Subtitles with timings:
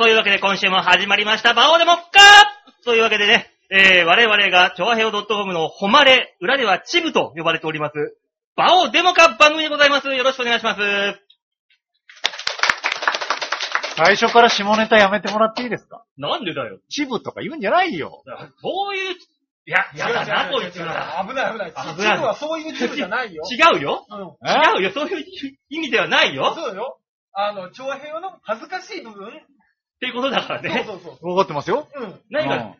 [0.00, 2.02] そういうわけで今週も始まりました、バオデモッカ
[2.86, 8.16] というわけでね、えー、我々が、チョアヘオ .com の誉れ、裏ではチブと呼ばれております、
[8.56, 10.08] バオデモカ番組でございます。
[10.08, 10.80] よろしくお願いします。
[13.94, 16.02] 最初から下ネタやめてもらっていいですか？
[16.16, 16.78] なんでだよ。
[16.88, 18.22] チブとか言うんじゃないよ。
[18.62, 19.16] そういう、い
[19.66, 21.22] や、やだな、こいつら。
[21.28, 21.72] 危ない危ない。
[21.72, 23.42] 危ないチブはそういうチブじゃないよ。
[23.50, 24.06] 違うよ。
[24.08, 24.48] うん。
[24.48, 24.92] え違うよ。
[24.92, 25.26] そういう
[25.68, 26.54] 意味ではないよ。
[26.56, 26.98] そうよ。
[27.34, 29.30] あの、長編の恥ずかしい部分
[30.00, 30.84] っていうことだからね。
[30.86, 31.86] そうそうわかってますよ。
[31.92, 32.04] そう。
[32.04, 32.20] うん。
[32.30, 32.74] 何か、うん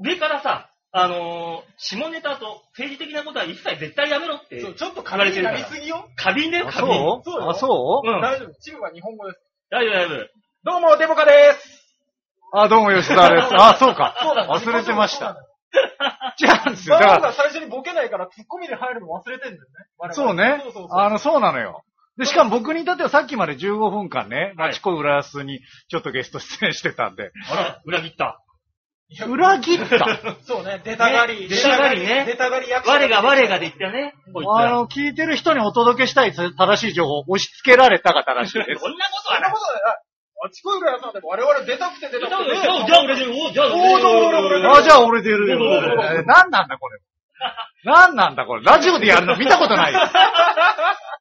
[0.00, 6.08] 上からさ、あのー、下ネタと政治的なことは一切絶対やめろってそう、ちょっと過敏になりすぎよ。
[6.14, 6.94] 過敏だよ、あ過敏。
[6.94, 7.22] そう？
[7.24, 8.08] そうよあ、そう？
[8.08, 8.20] うん。
[8.20, 8.54] 大丈夫。
[8.60, 9.40] チブは日本語です。
[9.70, 10.28] 大丈夫、大丈夫。
[10.64, 11.96] どうも、デモカです。
[12.52, 13.48] あ、どうも吉田です。
[13.58, 14.14] あ、そうか。
[14.20, 15.36] そうだ忘れてました。
[16.38, 16.98] そ違うんですよ。
[16.98, 19.68] だかが最初にボケないからツッコミで入るの忘れてんだよね。
[19.98, 20.88] 我ら、々そうねそうそう。
[20.88, 20.98] そう。
[21.00, 21.82] あの、そうなのよ。
[22.18, 28.40] で、しかも僕に至ってはさっきまで15分間ね、はいラチコ浦安にちょっとゲスト出演してたんで、あら、裏切った。
[29.26, 30.18] 裏切った？
[30.44, 31.42] そうね、出たがり。
[31.42, 34.54] ね出たがりね出たがり役者我が我がで言ったよね、こいつら。
[34.56, 38.88] あの、聞いてる人にお届けしたい正しい情報を押し付けられたが正しいですそ。
[38.88, 39.66] んなことはないそんなこ。
[39.66, 39.96] とない。
[40.46, 42.60] あちこいぐらいさんでも我々出たくて出たくてね。
[42.60, 46.98] じゃあ、じゃあ俺で、おじゃあおーどうもどうもどうもあ、じゃあ俺出るえ何なんだこれ。
[47.84, 48.62] 何なんだこれ。
[48.62, 50.00] ラジオでやるの見たことないよ。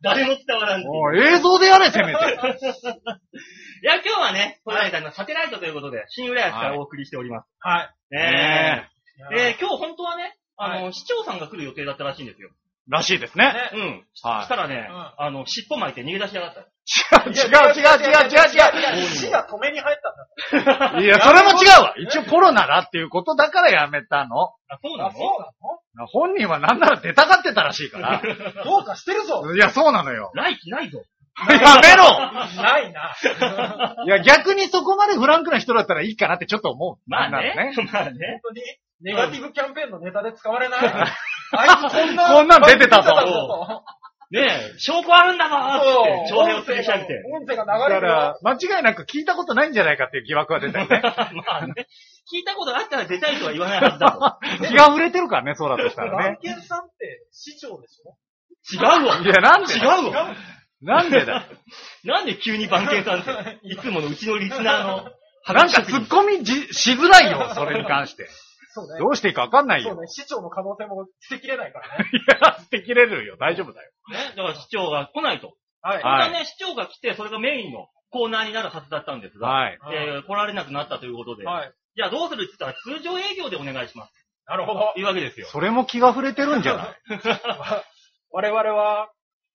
[0.01, 2.11] 誰も伝わらんっていう映像でやれ、せめて。
[3.83, 7.47] いや、今日はね、これらのサテライトということで、新浦安からお送りしております。
[7.59, 8.15] はい。
[8.15, 8.89] ね
[9.31, 9.35] え。
[9.35, 12.49] えで、今日本当はね、あの、は市長さんが来る予定だったらしいんですよ。
[12.89, 13.45] らしいですね。
[13.45, 14.05] ねうん。
[14.23, 16.61] はいしたらね、うんあの、尻尾巻いて逃げ出しやがった。
[16.61, 18.37] 違う違う違う違う違
[18.99, 19.07] う違う。
[19.09, 19.97] 死が止めに入っ
[20.53, 21.01] たんだ。
[21.01, 21.93] いや、それも違うわ。
[21.97, 24.53] 一応コロナだっていうことだからやめたの。
[24.69, 28.21] あ、そうなあ、のそうな本人はなんなら出たがってたらしいから。
[28.23, 29.43] の どうかしてるぞ。
[29.53, 30.31] いや、そうなのよ。
[30.33, 31.03] 来期ないぞ。
[31.49, 32.19] やめろ
[32.63, 33.13] ないな。
[34.05, 37.09] いや、逆にそこまでフランクな人だったらいいかなってちょっと思う。
[37.09, 37.53] まあね。
[37.91, 38.39] まあね。
[38.43, 38.61] 本当に、
[39.01, 43.83] ネガティブキャンペーンのネタで使われないあいつこんな、 こんなん出てたぞ
[44.29, 46.41] ねえ、証拠あるんだぞーって、そう。
[46.41, 47.23] 長編を吊りて。
[47.33, 48.13] 音声がだか流れるよ。
[48.13, 50.99] ら、間違いなく聞いたことないんじゃないかっていう疑惑は出たよね。
[51.47, 51.73] まあね。
[52.29, 56.39] 聞いたことあったら出たいとは言わないはずだ 気が触れてるからね、そうだとしたら番ね。
[56.41, 58.17] 犬さんって市長でしょ？
[58.77, 58.85] と。
[58.85, 59.15] 違うわ。
[59.19, 60.35] いや、なんで違うわ。
[60.81, 61.33] なんでだ？
[61.35, 61.41] よ。
[62.03, 65.11] なんで急に番犬さんって、いつものうちのリスナーの
[65.53, 68.27] なんか突っ込みじしづらいよ、それに関して。
[68.77, 68.99] そうね。
[68.99, 69.89] どうしていいかわかんないよ。
[69.93, 72.05] そうね、市長の可能性も捨てきれないからね。
[72.13, 73.37] いや、捨てきれるよ。
[73.37, 73.91] 大丈夫だよ。
[74.11, 75.53] ね、だから市長が来ないと。
[75.81, 75.95] はい。
[75.95, 79.79] はい本当はね、市長が来て、それがメインのコーナーになるはずだったんですが、はい。
[79.91, 81.73] で来られなくなったということで、はい。
[81.95, 84.13] じゃあどうするって言ったら通常営業でお願いします。
[84.45, 84.99] なるほどと。
[84.99, 85.47] いうわけですよ。
[85.47, 86.95] それも気が触れてるんじゃない？
[88.31, 89.09] 我々は、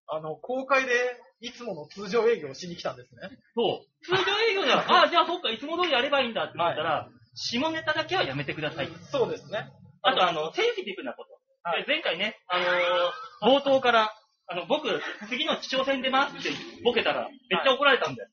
[0.09, 0.93] あの、公開で
[1.41, 3.31] いつもの通常営業をしに来たんですね。
[3.55, 4.05] そう。
[4.05, 8.89] 通常営業では、ああ、じゃあそっか、いつも通りやればいいんだって言ったら、下ネタだけはやめてください。
[9.11, 9.71] そうですね。
[10.03, 11.33] あと、あの、センシティブなこと。
[11.65, 14.13] はいで前回ね、あのー冒頭から、
[14.49, 14.89] あの、僕、
[15.29, 16.51] 次の市長選出ますって
[16.85, 18.29] ボケたら、めっちゃ怒られたんだよ。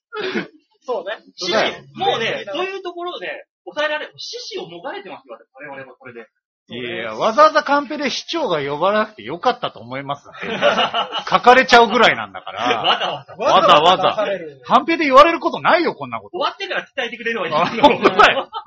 [0.81, 1.17] そうね。
[1.35, 6.27] 獅そうだよ子、もうね、そういうところで抑えられる、獅子をもがれてますよ、我々はこれで。
[6.71, 10.27] いやいや、わざわざカンペで市長が呼ばなくてよかったと思います。
[11.29, 12.99] 書かれちゃうぐらいなんだかわら。
[12.99, 13.35] ざわざ。
[13.35, 16.37] わざわざ出されるカンペで言われることないよ、こんなこと。
[16.37, 17.83] 終わってから伝えてくれればいいあんですよ。
[17.83, 18.49] 本当だよ。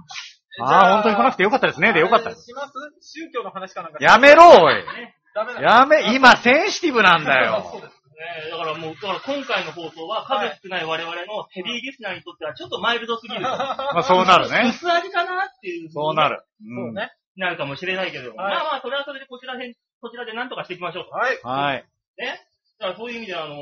[0.54, 1.92] じゃあああ、本当に来なくてよかったですね。
[1.92, 2.44] でよかったです。
[2.44, 3.98] します宗教の話かなんか。
[4.00, 4.74] やめろ、おい。
[4.74, 5.60] ねダメだ。
[5.62, 7.66] やめ、今センシティブなんだよ。
[7.72, 7.92] そうです。
[7.92, 13.40] ねだからもう、だから今回の放送は数少ない我々のヘビーリスナーにとってはちょっとマイルドすぎる。
[13.40, 14.72] まあそうなるね。
[14.74, 15.90] 薄味かなっていう。
[15.90, 16.28] そうな。
[16.28, 16.44] る。
[16.60, 17.12] そうね。
[17.36, 21.10] なるかもしれないけど、はいまあまあ、それはそれでこちらへん、こちらで何とかしていきましょうと。
[21.12, 21.36] はい。
[21.36, 21.50] うん。
[21.50, 21.84] はい。
[22.18, 22.40] ね？
[22.78, 23.58] だからそういう意味であのー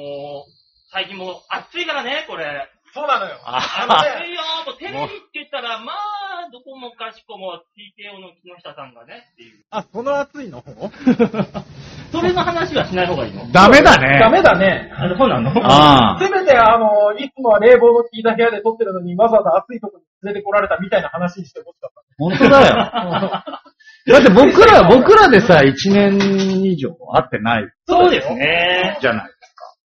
[0.93, 2.69] 最近も暑いからね、これ。
[2.93, 3.39] そうなのよ。
[3.45, 3.63] あ
[4.19, 9.63] 暑いよもうテレビって言ったら、まあ、どこもかしこも TKO の木下さんがね、っていう。
[9.71, 10.65] あ、その暑いの
[12.11, 13.47] それの話はしない方がいいの？
[13.53, 14.19] ダメだね。
[14.19, 14.91] ダメだね。
[14.97, 15.51] あそうなの？
[15.65, 16.19] ああ。
[16.19, 21.91] せめて、あの、いつもは冷房の効いた部屋で撮ってるのに、わざわざ暑いとこに連れてこられたみたいな話にしてほしかっ
[22.21, 22.75] 本当だよ。
[24.07, 26.19] だって僕ら、僕らでさ、1年
[26.65, 28.99] 以上会ってないそうですね。
[29.01, 29.31] じゃない。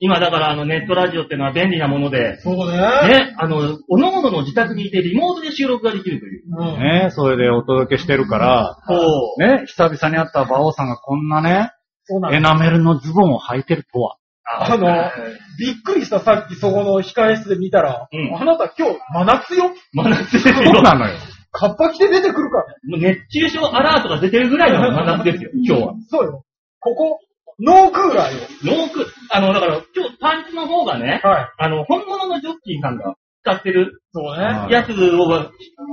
[0.01, 2.77] 今だからあのネットラジオってのは便利なものでた。、そうね。
[2.77, 6.43] ね、あの、おののの自宅にいてリモートで収録ができるという。
[6.51, 6.81] うん。
[6.81, 9.43] ね、それでお届けしてるから、そう。
[9.43, 11.71] ね、久々に会った馬王さんがこんなね、
[12.05, 14.17] そうなのエナメルのズボンを履いてるとは。
[14.47, 15.11] あの、
[15.59, 20.55] びっくりしたさっきそこの控え室で見たら、うんあなた今日真夏よ真夏ですよ。
[20.55, 21.17] そうなのよ。
[21.57, 22.75] カッパ着て出てくるからね。
[22.85, 25.95] もう熱中症アラートが出てるぐらいの真夏ですよ、今日は。
[26.11, 26.45] そうよ。
[26.81, 27.21] ここ、
[27.61, 28.41] ノークーラーよ。
[28.65, 31.49] ノーク、あの、だから今日パンツの方がね、はい。
[31.57, 34.45] あの、本物のジョッキーさんが使ってるそうね。
[34.45, 34.95] はいやつを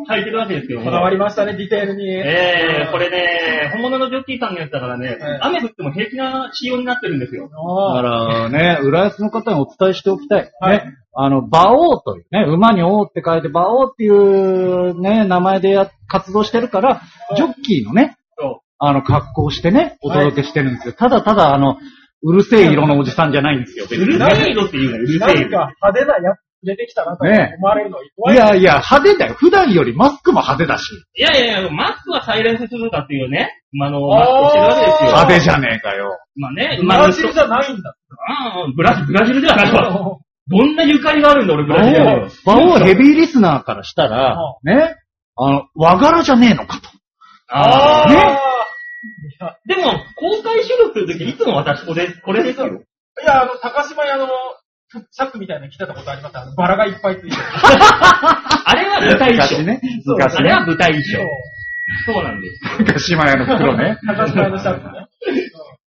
[0.09, 0.85] 履いてるわけですけども。
[0.85, 2.07] こだわりましたね、ディテールに。
[2.09, 7.49] ええこれね、本物のジョッキーさんのやつだからね、え雨降っても平気な仕様になってるんですよ。
[7.49, 10.49] だああからね、浦安の方にお伝えしておきたい。
[10.61, 10.93] はいね。
[11.13, 17.01] あの、馬王というね、馬に王って書いて馬王っていうね、名前でや活動してるから、
[17.35, 20.93] ジョッキーのね、そあの、格好してね、お届けしてるんですよ。
[20.93, 21.77] ただただ、あの、
[22.23, 23.93] うるせえ色のおじさんじゃないんですよ、う。
[23.93, 25.49] うるせえ色って言うね、うるせえなん色。
[25.49, 28.35] か派手なやつ出てきたなとね思われるの怖い。
[28.35, 29.33] いやいや、派手だよ。
[29.33, 30.91] 普段よりマスクも派手だし。
[31.15, 35.07] いやいやいや、マスクはサイレンスするかっていうね、馬のマスクをしてるわけですよ。
[35.07, 36.17] 派手じゃねえかよ。
[36.35, 37.95] まあね、ブラジルじゃないんだ。
[38.27, 40.17] ああブラジル、ブラジルではないわ。
[40.47, 44.95] どんなゆかりがあるんだ、俺、ブラジル馬に王、馬王ヘビーリスナーからしたら、ね、
[45.37, 46.89] あの、和柄じゃねえのかと。
[47.47, 48.13] ああ。
[48.13, 48.37] ね
[49.65, 52.67] でも、公開収録するとき、いつも私これ、これですよ。
[52.67, 54.27] いや、あの、高島屋の
[55.11, 56.37] シャツみたいなの着てたことあります？
[56.37, 57.33] あの、バラがいっぱいついてる。
[58.65, 59.57] あれは舞台衣装。
[59.57, 59.81] 昔ね。
[60.05, 60.51] そう昔ねあれ。
[60.53, 62.13] は舞台衣そう装。
[62.13, 62.59] そうなんです。
[62.93, 63.97] 高島屋の袋ね。
[64.07, 64.91] 高島屋のシャツね。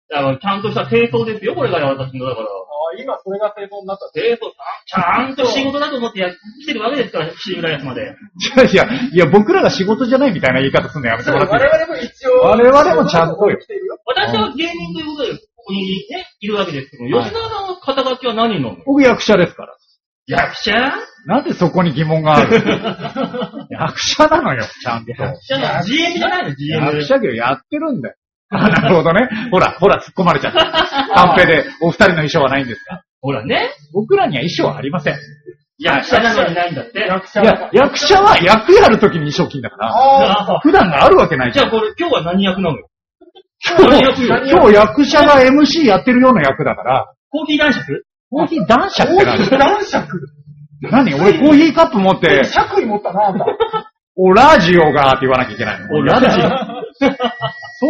[0.09, 2.25] だからちゃんとした清掃ですよ、これから私の。
[2.29, 2.47] だから。
[2.47, 2.49] あ
[2.95, 4.09] あ、今それが正当になった。
[4.13, 4.37] 清掃、
[4.85, 8.01] ちゃんと仕事だと思ってや来てるわけですから、新浦安まで。
[8.03, 8.05] い
[8.59, 12.31] やいや、いや、僕らが仕事じゃないみたいな言い方するのやめてもらっていい我々も一応。
[12.41, 13.97] 我々もちゃんとよ来てるよ。
[14.05, 18.77] 私は芸人ということで、ここにね、いるわけですけど、はい吉田さんの肩書きは何なの？
[18.85, 19.75] 僕役者ですから。
[20.27, 20.73] 役者？
[21.27, 22.63] なんでそこに疑問がある
[23.69, 25.11] 役者なのよ、ちゃんと。
[25.11, 26.85] 役者の GM じゃないの ?GM。
[26.85, 28.15] 役者業やってるんだよ。
[28.51, 29.27] あなるほどね。
[29.51, 30.65] ほら、ほら、突っ込まれちゃった。
[31.15, 33.01] カンペで、お二人の衣装はないんですか？
[33.21, 35.15] ほらね、僕らには衣装はありません。
[35.15, 35.17] い
[35.83, 36.99] 役者なのにないんだって。
[37.01, 42.87] 役者や、役者は役やるときに衣装着んだから、ああ、普段があるわけないじゃあこれ、今日は何役なのよ？
[43.63, 48.05] 今日、 今日役者が MC やってるような役だから、コーヒー男爵？
[48.29, 49.13] コーヒー男爵？
[49.13, 50.19] ってコーヒー何男爵？
[50.91, 51.13] 何？
[51.15, 53.45] 俺コーヒーカップ持って、爵位持ったな、あんた。
[54.17, 55.87] おラジオがって言わなきゃいけないの。
[55.97, 56.31] おラジオ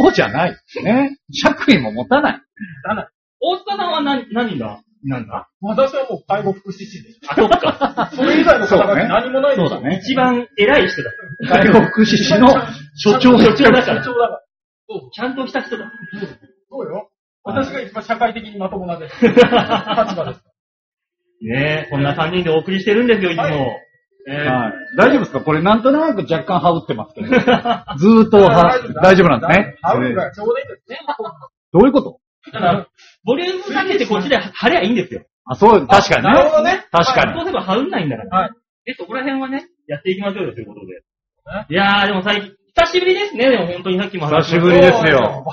[0.02, 0.56] そうじゃない。
[0.84, 1.18] ね。
[1.32, 2.42] 爵位も持たない。
[3.42, 5.48] 大塚さんは何、何が、なんだ？
[5.62, 7.20] 私はもう介護福祉士です。
[7.28, 8.10] あ、そっか。
[8.16, 10.00] それ以外の方がそうだね何もないそうだね。
[10.02, 11.12] 一番偉い人だ。
[11.48, 12.48] 介護福祉士の
[12.96, 14.42] 所長所長だから所長だから。
[15.14, 15.92] ちゃんとした人だ。
[16.70, 17.10] そうよ。
[17.44, 19.26] 私が一番社会的にまともなです。
[19.26, 20.44] 立場です。
[21.42, 23.44] ねえ、こんな3人でお送りしてるんですよ、いつも。
[23.44, 23.82] はい
[24.28, 24.74] ええはい。
[24.98, 25.42] 大丈夫ですか？
[25.42, 27.28] これなんとなく若干羽織ってますけど。
[27.30, 29.76] ずーっとは大丈夫なんですね？
[29.84, 30.98] 合うぐらいちょうどいいですね。
[31.72, 32.18] どういうこと？
[32.52, 32.88] だから、
[33.24, 35.26] ボリュームかけてこっちで貼りゃいいんですよ。
[35.46, 36.72] あ、そう、確かになるほどね。
[36.74, 36.86] ね。
[36.92, 38.40] 確かにそうすれば貼んないんだから。
[38.40, 38.52] はい。
[38.86, 41.66] で、そこら辺はね、やっていきましょうよということでね。
[41.70, 45.46] いやー、でも最近、久しぶりですね、でも本当にさっきも話ししぶりですよ。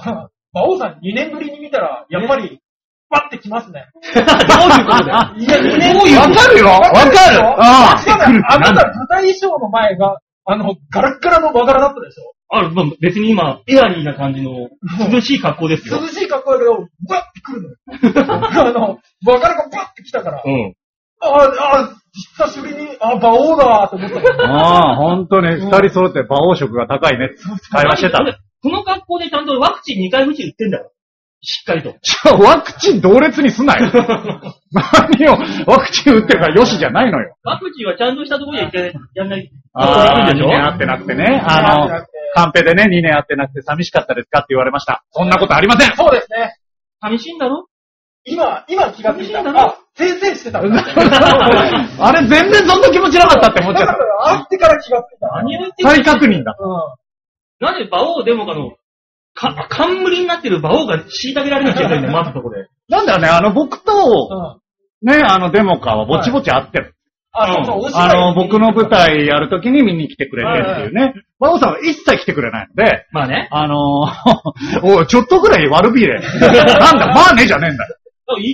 [0.54, 2.60] 馬王さん2年ぶりに見たら、やっぱり、
[3.08, 3.86] パッてきますね。
[4.14, 5.34] どういうことだよ。
[5.36, 12.32] いや、2年わかるよわかるあああなた舞台衣装の前が、あの、ガラッガラの和柄だったでしょ？
[12.54, 14.68] あ、まあ、別に今、エアリーな感じの、
[15.12, 16.00] 涼しい格好ですよ。
[16.00, 16.72] 涼しい格好だけど、
[17.08, 17.76] バッてくるのよ。
[18.66, 20.74] あの、和柄がバッて来たから、うん。
[21.20, 24.44] ああ、久しぶりに、あ、馬王だと思ったの。
[24.44, 27.30] ああ、本当に二人揃って馬王色が高いね。
[27.70, 28.18] 会話してた。
[28.62, 30.92] この格好でちゃんとワクチン2回打ち打ってんだよ。
[31.44, 31.94] しっかりと。
[32.02, 33.90] じゃあワクチン同列にすなよ。
[34.70, 35.32] 何を、
[35.66, 37.34] ワクチン打ってるからよしじゃないのよ。
[37.42, 40.48] ワクチンはちゃんとしたところでやんないああ、2とできるでしょ？
[40.48, 41.42] 年会ってなくてね。
[41.44, 41.88] あの、
[42.34, 45.02] カンペでね、2年会ってなくて寂しかったですかって言われました。
[45.10, 45.96] そんなことありません。
[45.96, 46.54] そうですね。
[47.00, 47.66] 寂しいんだろ？
[48.24, 49.40] 今、今気がついた。
[49.40, 50.84] あ、先生してたんだ。
[51.98, 55.28] あれ全然そんな気持ちなかったって思っちゃっだから、会ってから気がついた。
[55.36, 55.90] 何を言ってた。
[55.90, 56.56] 再確認だ。
[56.58, 58.72] うなんで馬王デモカの、
[59.34, 62.68] か、冠になってる馬王が虐げられなきゃいけないんだよ、まずそこで。
[62.88, 63.80] なんだよね、あの、僕ん。
[63.80, 64.58] と、
[65.02, 65.08] うん。
[65.08, 66.94] ね、あの、デモカはぼちぼち会ってる。
[67.32, 71.14] あ、そうそう、お芝居あの、僕の舞台やるときに見に来てくれてっていうね。
[71.40, 73.48] 馬王さんは一切来てくれないので、まあね。
[73.50, 74.02] あの
[74.84, 76.20] おいちょっとぐらい悪びれ。
[76.20, 77.96] なんだ、まあねじゃねえんだよ。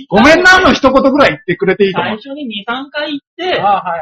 [0.09, 2.19] ごめんなの一言ぐらい言ってくれていいと思う。
[2.21, 4.01] 最初に2、3回行って、あはいはい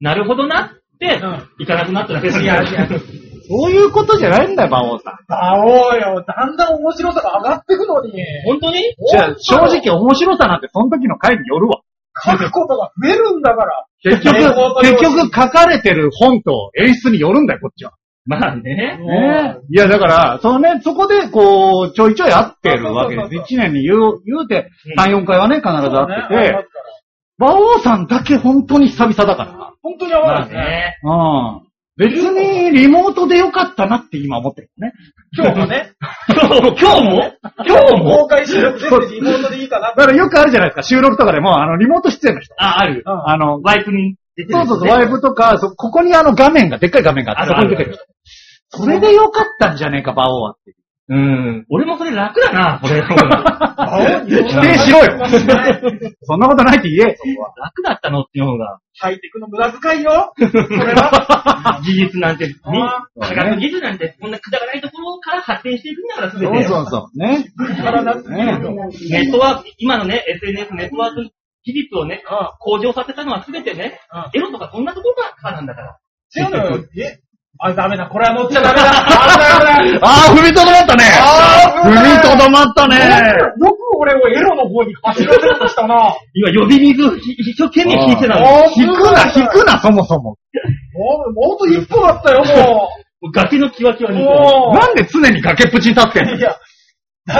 [0.00, 2.88] なるほどなって、うん行かなくなっただけですいやいや
[3.50, 5.32] そういうことじゃないんだよ、馬王さん。
[5.32, 5.60] はい。
[5.60, 8.12] 馬王よ、だんだん面白さが上がってくのに、
[8.46, 8.80] 本当に？
[9.10, 11.80] じゃあ、正直面白さなんてその時の回によるわ。
[12.24, 13.86] 書くことが増えるんだから。
[14.02, 17.92] 結英語局、と結局書かれてる本と演出によるんだよ、こっちは。
[18.38, 18.62] まあね。
[18.62, 23.34] ねいや、だから、そのね、そこで、こう、ちょいちょい会ってるわけです。
[23.34, 26.66] 一年に言う、言うて、3、4回はね、必ず会ってて
[27.38, 29.72] 馬王さんだけ本当に久々だから。
[29.82, 30.54] 本当に合わまあないね。
[30.54, 30.98] ね。
[31.02, 31.70] うん。
[31.96, 34.92] 別にリモートでよかったなって今思ってるね。
[35.36, 35.92] 今日もね、
[36.28, 37.32] 今日も今日も？
[37.66, 38.16] 今日も？
[38.22, 42.54] 公開収録全部リモートでいいかなだからよくあるじゃないですか、収録とかでも、あの、リモート出演の人。
[42.58, 43.02] あ、ある。
[43.04, 47.98] うんあの、ワイプに出てるそうそうそう、ワイプとか、そここにあの画面が、でっかい画面があって、そこに出てる。
[48.70, 50.74] それでよかったんじゃねえか、馬王はって。
[51.10, 51.66] うん。
[51.68, 53.02] 俺もそれ楽だな、それ。
[53.02, 55.26] 否定しろよ
[56.22, 57.16] そんなことないって言え。
[57.56, 60.32] 楽だったのっていう方が、ハイテクの無駄遣いよ。
[60.38, 61.80] それは。
[61.82, 66.62] 技術なんて、科学技術なんて、こんなくだらないところから発展していくんだから、すべそうて。
[66.64, 67.18] そうそう。
[67.18, 67.44] ね。
[67.82, 71.28] からなってくるとネットワーク、今のね、SNS ネットワーク
[71.64, 75.98] 技術をね、あ向上させたのはすべてねあ、エロとかそんなところからなんだから。
[76.36, 76.84] 違うのよ。
[76.96, 77.18] え？
[77.58, 78.06] あ、ダメだ。
[78.06, 78.84] これは乗っちゃダメだ。
[78.88, 79.98] あ、ダメだ。
[80.02, 86.14] あー、踏みとどまったねあー踏みとどまったねよく俺をエロの方に走らせようとしたな。
[86.32, 88.46] 今、呼び水一生懸命引いてたの。
[88.76, 90.22] 引くな、引くな、そもそも。
[90.22, 90.36] も
[91.28, 92.88] う、もうあと一歩だったよ、も
[93.34, 94.14] 崖のキワキワう。
[94.14, 94.22] に。
[94.24, 96.32] もなんで常に崖っぷちに立ってんう。
[96.32, 96.38] の？
[96.38, 96.56] いや、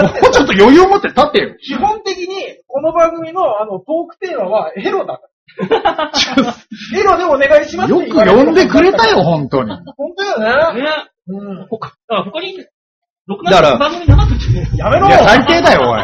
[0.03, 1.55] もうちょっと余裕を持って立ってよ。
[1.61, 6.11] 基本的に、この番組のあの、トークテーマはエロだから。
[6.99, 9.71] エロでお願いしますよく呼んでくれたよ、本当に。
[9.97, 10.83] 本当よね。
[10.83, 10.89] ね。
[11.29, 11.67] うん。
[11.69, 12.65] 他、だから他に、
[13.27, 14.39] ろくだからな番組なかったっ
[14.71, 14.77] け？
[14.77, 16.01] やめろいや、最低だよ、おい。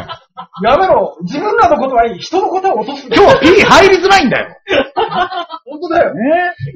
[0.63, 2.19] やめろ自分らのことはいい。
[2.19, 4.49] 人のことは落とすんだ今日 P 入りづらいんだよ。
[5.65, 6.15] 本当だよ。
[6.15, 6.21] ね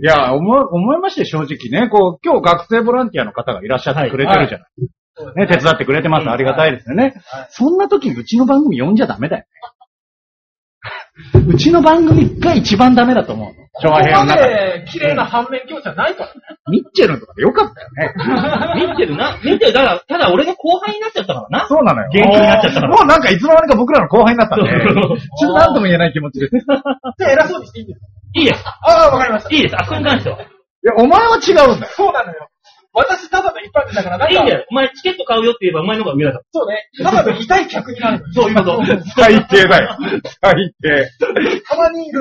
[0.02, 1.88] いや、思い、思いまして、正直ね。
[1.88, 4.68] こう、今日学生ボランティアの方がいらっしゃってくれてるじゃない。
[5.36, 6.28] ね、手伝ってくれてます。
[6.30, 7.14] ありがたいですよね。
[7.26, 9.48] はいそんな時にうちの番組呼んじゃダメだよね。
[11.48, 14.54] うちの番組が一番ダメだと思う昭和こま平和の中で。
[14.80, 16.40] で綺麗な反面教師はないからね。
[16.70, 18.86] ミッチェルとかでよかったよね。
[18.88, 19.38] 見てるな？
[19.44, 19.72] 見てる。
[19.72, 21.66] だから、ただ俺の後輩になっちゃったからな。
[21.68, 22.08] そうなのよ。
[22.12, 24.76] 元気になっちゃったからもうなんかいつの間にか僕らの後輩になったんで、そ
[25.14, 26.56] うちょっとなんとも言えない気持ちです。
[26.56, 28.06] いじゃあ偉そうにしていいんですか？
[28.36, 28.64] いいです。
[28.66, 29.54] ああ、わかりました。
[29.54, 29.76] いいです。
[29.76, 30.38] あそこに関しては。
[30.38, 30.46] や、
[30.96, 31.92] お前は違うんだよ。
[31.92, 32.48] そうなのよ。
[32.92, 34.66] 私ただの一般人だから、なんか、いいんだよ。
[34.70, 36.44] お前チケット買うよって言えばお前の方が上だから。
[36.52, 38.24] そうね、ただの痛い客になる。
[38.32, 38.82] そういうこと。
[39.16, 39.96] 最低だよ。
[40.40, 41.10] 最低。
[41.68, 42.20] たまにいる、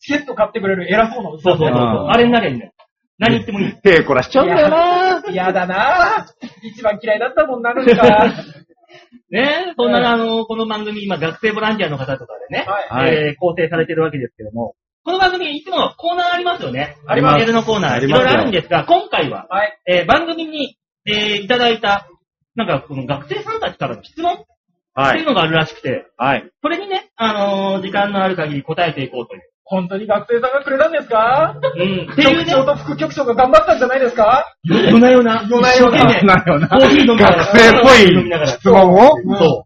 [0.00, 1.78] チケット買ってくれる偉そうなおじさんそうそうそう。
[1.78, 2.72] うんあれになりゃいいんだよ。
[3.18, 3.72] 何言ってもいい。
[3.82, 6.48] 手こらしちゃうんだよな嫌だなぁ。
[6.62, 8.32] 一番嫌いだったもんな、なんか。
[9.30, 12.66] ねそんな、あの、この番組、今、学生ボランティアの方とかでね、
[13.08, 16.96] えー構成されてるわけですけども、この番組、いつもコーナーありますよね。
[17.06, 19.78] ありますメールのコーナー、いろいありますよろあるんですが、今回は、はい。
[19.86, 22.08] えー番組に、えーいただいた、
[22.56, 24.46] なんか、この学生さんたちからの質問
[24.94, 25.10] はい。
[25.10, 26.50] っていうのがあるらしくて、はい。
[26.62, 29.42] それにね、あのー時間のある限り答えていこうという。
[29.66, 31.54] 本当に学生さんがくれたんですか？
[31.62, 32.12] うん。
[32.12, 34.44] っていうね、局長と副局長が頑張ったんじゃないですか？
[34.62, 36.68] 夜な夜な、夜な夜な一生懸命なよな。
[36.68, 39.10] コーヒー飲みながら学生っぽい質問を？
[39.38, 39.63] そ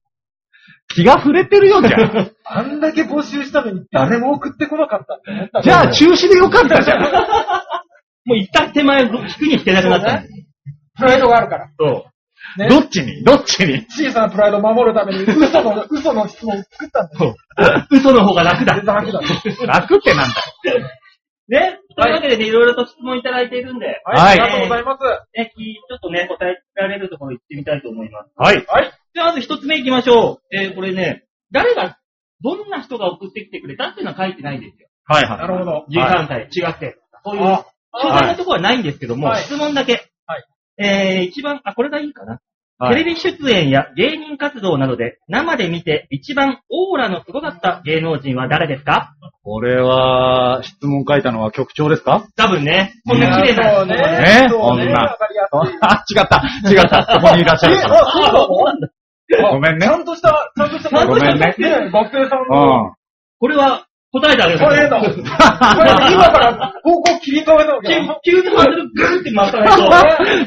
[0.89, 2.31] 気が触れてるよ、じゃん。
[2.45, 7.03] あんだけ募集したのに誰も送ってこなかったって思ったじゃあ中止でよかったじゃん。
[7.03, 7.13] う。
[8.25, 10.23] もう一旦手前、引くに引けなくなった。
[10.99, 11.69] プライドがあるから。
[11.79, 12.07] そ
[12.57, 12.61] う。
[12.61, 13.23] ねどっちに？
[13.25, 13.87] どっちに？
[13.89, 17.35] 小さなプライドを守るために嘘の、 嘘の質問を作ったんだよ。
[17.91, 18.75] 嘘の方が楽だ。
[18.75, 19.21] 楽だ。
[19.67, 20.29] 楽ってなん
[20.65, 20.89] だよ。
[21.49, 21.79] ね。
[21.97, 25.05] というわけでね、いろいろと質問いただいているんで、はいありがとうございます。
[25.37, 28.31] ね、きちょっとね、答えられるところ行ってみたいと思います。
[28.37, 28.65] はい。
[28.67, 28.93] はい。
[29.19, 30.57] じゃあ、まず一つ目行きましょう。
[30.57, 31.99] えー、これね、誰が、
[32.41, 34.89] どんな人が送ってきてくれたっていうのは書いてないんですよ。
[35.07, 35.39] はいはい。
[35.39, 35.87] なるほど。
[35.91, 36.97] 13歳、違って。
[37.25, 40.09] そういう、あ詳細なところはないんですけども、はい質問だけ。
[40.27, 40.45] はい。
[40.79, 42.33] えー、一番、あ、これがいいかな。
[42.33, 49.15] はいテレビ出演や芸人活動などで生で見て一番オーラのすごかった芸能人は誰ですか？
[49.43, 52.29] これは、質問書いたのは局長ですか？
[52.37, 53.97] 多分ね、こんな綺麗なね。
[54.45, 54.47] ね？
[54.49, 54.85] そうね。
[54.85, 55.79] 女わかりやすい。
[55.83, 56.71] あ、違った。
[56.71, 57.15] 違った。
[57.15, 58.81] そこにいらっしゃえ、るあ、かそうなの？
[58.81, 58.89] ら。
[59.53, 59.97] ごめんねちゃ。
[59.97, 61.07] んとした、ちゃんとした。
[61.07, 62.89] ごめんねね学生さんうの。
[62.89, 62.95] ん。
[63.39, 64.59] これは答えてあげる。
[64.59, 65.01] これだ。
[65.01, 65.13] これ
[66.13, 67.89] 今から方向切り替えなき
[68.25, 69.69] 急にハンドルグーって回さない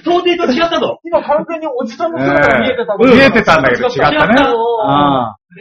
[0.03, 0.99] と、想定と違ったぞ。
[1.03, 4.35] 今完全におじさんの姿が見えてた見えてたんだけど違ったね。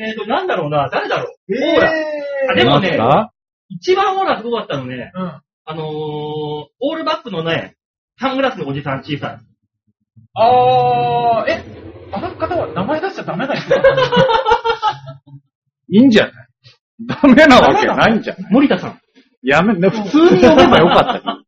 [0.01, 1.55] えっと、なんだろうな、誰だろう？
[1.55, 1.77] え
[2.49, 2.55] オー。
[2.57, 2.99] でもね
[3.69, 5.41] 一番オーラすごかったのね、うん。
[5.65, 7.77] あのー、オールバックのね、
[8.19, 9.39] サングラスのおじさん小さい。
[10.35, 11.63] あー、え、
[12.13, 14.03] あの方は名前出しちゃダメな人だったの
[15.89, 16.33] いいんじゃない？
[17.07, 18.53] ダメなわけないんじゃない？
[18.53, 19.01] 森田さん。
[19.43, 21.39] やめ、ね普通に呼べばよかったよ。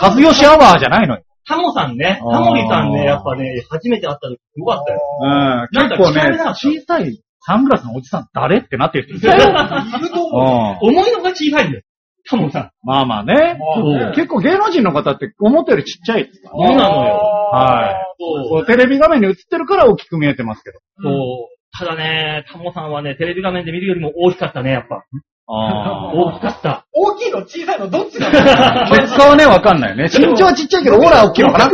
[0.00, 1.22] 和義アワーじゃないのよ。
[1.46, 2.18] タモさんね。
[2.20, 5.00] タモリさんね、やっぱね、初めて会った時すごかったよ。
[5.20, 5.28] うん。
[5.28, 10.86] なんか結構ね小さいサングラスのおじさん誰ってなってる人いると思 う。
[10.86, 10.96] うん。
[10.96, 11.82] 思いのが小さいんだよ。
[12.28, 12.70] タモさん。
[12.82, 13.58] まあまあね。
[13.58, 17.12] まあね結構芸能人の方って思ったよりちっちゃいですからそうなのよ
[17.52, 20.78] はいそこうテレビ画面に映ってるから大きく見えてますけど。
[21.02, 21.54] そう。
[21.76, 25.04] ただね、タモさんはね、テレビ画面で見るよりも大きかったね、やっぱ。
[25.46, 26.86] あ大きかった。
[26.92, 28.88] 大きいの小さいのどっちなあ。
[28.88, 28.96] の？
[28.96, 30.04] 結果はね、わかんないよね。
[30.04, 31.70] 身長はちっちゃいけど、オーラは大きいのかな？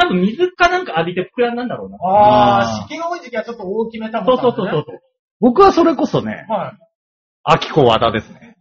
[0.00, 1.96] 多分水かなんか浴びて膨らんだんだろうな。
[2.04, 4.84] ああ湿気が多い時期はちょっと大きめたもんそうそうそうそう。
[5.40, 6.78] 僕はそれこそね、はい。
[7.42, 8.54] 秋子和田ですね。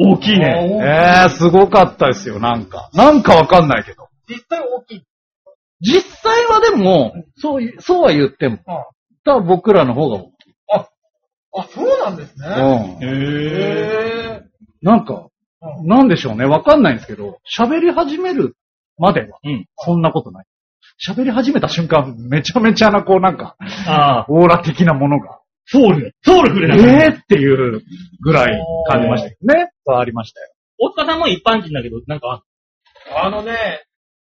[0.00, 0.80] 大きいね。
[0.82, 2.88] えー、すごかったですよ、なんか。
[2.94, 4.08] なんかわかんないけど。
[4.28, 5.02] 実際大きい。
[5.80, 8.86] 実際はでも、そうい、そうは言っても、あ
[9.24, 10.54] 多分僕らの方が大きい。
[11.54, 12.46] あ、そうなんですね。
[12.46, 13.04] うん。
[13.04, 14.42] へへー
[14.82, 15.28] なんか、
[15.60, 18.56] うんなんでしょうね、わかんないんですけど、喋り始める
[18.96, 20.46] までは、うんそんなことない。
[21.04, 27.08] 喋り始めた瞬間、めちゃめちゃな、こうなんか、ああ、オーラ的なものが、ソウル、ソウルフルえな。
[27.08, 27.82] ーっていう
[28.22, 28.58] ぐらい
[28.88, 29.70] 感じましたけどね。
[29.86, 30.48] ありましたよ。
[30.78, 32.42] 大塚さんも一般人だけど、なんか、
[33.14, 33.84] あのね、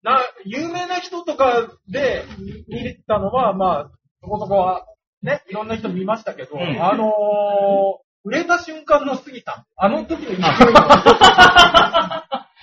[0.02, 2.24] な、有名な人とかで
[2.68, 3.90] 見たのは、まあ、
[4.22, 4.86] そこそこは、
[5.22, 7.08] ね、いろんな人見ましたけど、うんあのー、
[8.24, 9.64] 売れた瞬間の杉さん。
[9.76, 10.46] あの時の勢いの。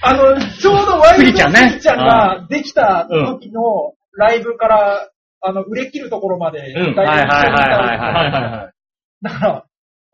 [0.06, 5.10] あの、ちょうどワイルド杉ちゃんね杉ちゃんができた時のライブから、
[5.46, 8.74] あの、売れ切るところまで、うんはいはいはいはいはいはいはい。
[9.24, 9.66] だから、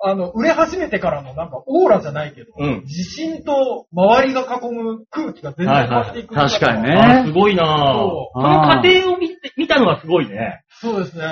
[0.01, 6.33] あの、売れ始めてからのなんかオーラじゃないけど、うん自信と周りが囲む空気が全然変わっていく。
[6.33, 7.67] はいはい確かにねああ、すごいなぁ。
[7.67, 10.63] そその過程を見て、見たのはすごいね。
[10.69, 11.23] そうですね。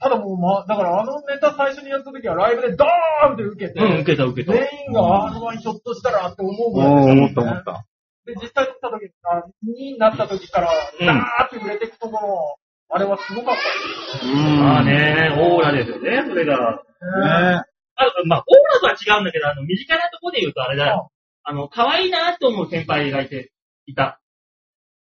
[0.00, 4.52] ただもう、ま、だからあのネタ最初にやった時はライブでドーンって受けて、うん、受けた受けた。
[4.52, 7.86] 全員が R1 ひょっとしたらって思うぐらい思ったね思った。
[8.26, 12.58] で、実際にった時あになった時から、うんダーって売れていくところ、
[12.90, 14.34] あれはすごかったです。
[14.34, 16.56] うんまあね、オーラですよね、それが。
[16.56, 17.62] ね
[17.96, 21.10] あまあ、オーラとは違うんだけど、あの、身近なところで言うとあれだよ。
[21.42, 23.52] あの、可愛いなと思う先輩がいて、
[23.86, 24.20] いた。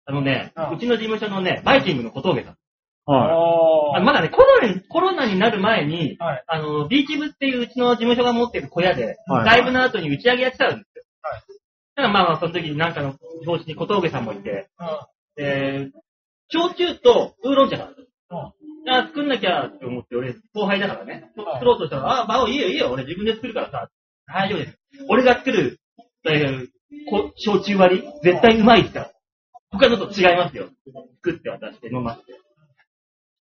[0.06, 2.56] あのね、うちの事務所のね、バイキングの小峠さん。
[3.10, 6.44] はあのまだね、コロナに、コロナになる前に、はい。
[6.46, 11.04] あの、ビーチ部っていううちの事務所が持ってる小屋で、はいライブの後に打ち上げやってたんですよ。
[11.22, 11.40] はい。
[11.40, 14.68] だからまあまあ、その時になんかの表紙に小峠さんもいて、
[15.36, 15.42] うん。
[15.42, 15.90] で、
[16.50, 18.08] 焼酎とウーロン茶がある。
[18.30, 18.92] うん。
[18.92, 21.12] あ、作んなきゃって思って、俺、後輩だからね。
[21.12, 23.88] はい作ろうとしたら、あ、バオいいよいいよ、俺自分で作るからさ。
[24.26, 24.78] 大丈夫です。
[25.08, 25.78] 俺が作る、
[26.26, 26.68] えー
[27.10, 29.12] こ焼酎割り、絶対うまいですから。
[29.70, 30.70] 他のと違いますよ。
[31.22, 32.32] 作って渡して飲ませて。
[32.32, 32.38] し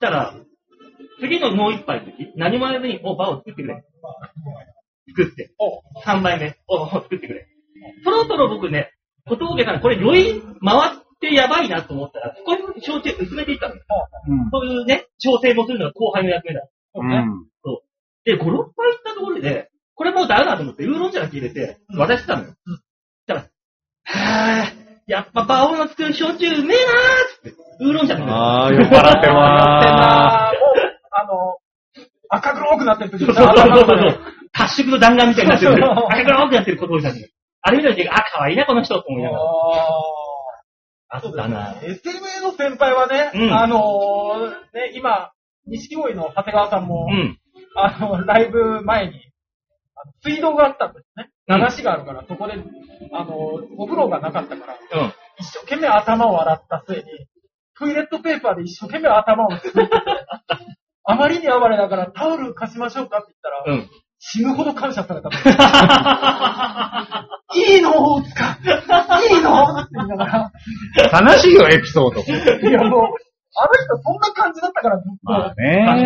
[0.02, 0.36] たら、
[1.22, 3.84] 次のもう一杯の時、何もやらずに、お、バオ作ってくれ。
[5.08, 5.52] 作って。
[5.58, 7.48] お3杯目、お、お作ってくれ。
[8.04, 8.92] そろそろ僕ね、
[9.26, 13.76] 小峠さん、これ余韻回ってやばいなと思ったら、少しずつ焼酎薄めていったの。
[13.76, 14.50] うん。
[14.52, 16.62] そういうね、調整もするのが後輩の役目だ。
[16.94, 17.26] そうね。
[18.26, 22.54] で、5、6杯いったところで、これもうダメだと思って、ウーロン茶だけ入れて、渡してたのよ。
[22.66, 22.82] うんし
[23.28, 23.50] たら、
[24.04, 31.58] はぁ、やっぱバオの作る焼酎うめえなーっつって、ウーロン茶飲んでああ、酔っ払ってるわやってんなーもう、あの、
[32.30, 34.20] 赤黒くなってる時そうそうそうそう。
[34.54, 35.72] 褐色の弾丸みたいになってる。
[35.74, 37.26] そう赤黒くなってる小峠さんに。
[37.62, 39.44] あれ見た時、あ、可愛いな、この人と思いながら。
[39.44, 40.17] あ
[41.16, 41.74] っそうですたな。
[41.74, 41.80] ね。
[42.04, 45.32] SMA の先輩はね、うんあのーね、今、
[45.66, 47.40] 錦鯉の長谷川さんも、うん。
[47.76, 49.32] あの、ライブ前に、
[49.96, 51.30] あの水道があったんですね。
[51.30, 52.56] うん流しがあるから、そこで、
[53.14, 53.38] あの、
[53.78, 55.14] お風呂がなかったから、うん。
[55.40, 57.04] 一生懸命頭を洗った末に、
[57.80, 59.90] トイレットペーパーで一生懸命頭をついてて、
[61.06, 63.90] あまりに暴れだからタオル貸しましょうかって言ったら、うん。
[64.30, 65.36] 死ぬほど感謝された の。
[67.56, 68.46] いいの大塚
[69.36, 70.52] いいのって言いながら、
[71.22, 72.22] 悲しいよ、エピソード。
[72.22, 73.00] いやもう、
[73.60, 75.32] あの人そんな感じだったから、ずっと。
[75.32, 76.04] まあ確かに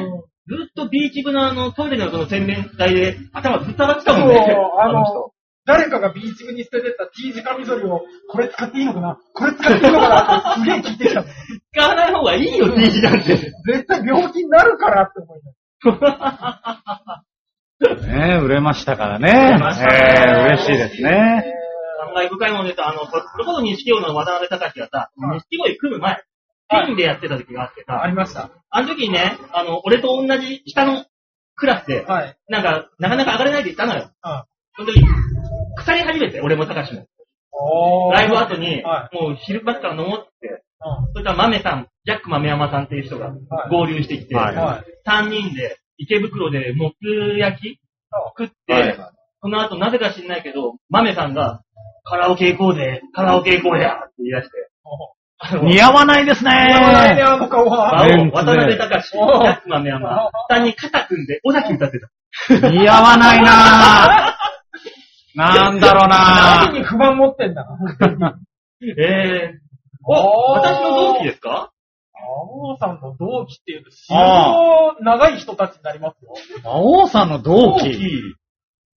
[0.00, 0.06] ね。
[0.48, 4.36] ずっとビーチ部のあの、トイレのその洗面台で頭ぶっ倒ってたもんね。
[4.48, 5.32] そうあの人
[5.66, 9.18] 誰かがビーチ部に捨ててった T 字カミソリを、これ使っていいのかな？
[9.34, 10.52] これ使っていいのかな？
[10.52, 11.26] ってすげえ聞いてきたの。
[11.72, 13.36] 使わない方がいいよ、T 字なんて。
[13.36, 15.50] 絶対病気になるからって思いま
[17.18, 17.26] す。
[17.80, 19.30] ね売れましたからね。
[19.30, 21.44] れましたねえー嬉しいですね。
[22.14, 26.12] 感慨深いもんですあの、そそれこそ錦鯉の渡辺隆がさ、はい錦鯉組む前、
[26.68, 28.50] はいピンでやってた時があってさ、ありました。
[28.70, 31.04] あの時にね、あの、俺と同じ下の
[31.54, 32.36] クラスで、はい。
[32.48, 34.10] なんか、なかなか上がれないで行ったのよ。
[34.24, 34.42] うん
[34.78, 35.00] その時、
[35.76, 37.06] 腐り始めて、俺も隆も。
[38.12, 40.62] ライブ後に、はもう昼間から飲もうって、う
[41.14, 43.38] そしたら豆さん、ジャック豆山さんっていう人がはい
[43.70, 44.34] 合流してきて。
[44.34, 45.08] はい。
[45.08, 47.80] 3人で池袋でもつ焼き
[48.38, 48.96] 食って、はい。
[49.42, 51.62] その後なぜか知んないけど、豆さんが、
[52.04, 54.70] カラオケ行こうぜ、カラオケ行こうやって言い出して、
[55.62, 56.50] 似合わないですね。
[56.50, 57.90] 似合わないね、あの顔は。
[58.32, 61.98] 渡辺隆、ジャック豆山、下に肩組んで、尾崎歌って。
[62.60, 62.70] た。
[62.70, 64.36] 似合わないな。
[65.34, 65.38] ぁ。
[65.38, 66.64] なんだろうな。
[66.66, 67.66] 何に不満持ってんだ。
[68.98, 69.58] えー、
[70.04, 71.70] おお、私の同期ですか？
[72.26, 74.16] 青尾さんの同期っていうと、死ぬ
[75.04, 76.32] 長い人たちになりますよ。
[76.62, 76.64] ぁ。
[76.64, 77.98] 魔王さんの同同期。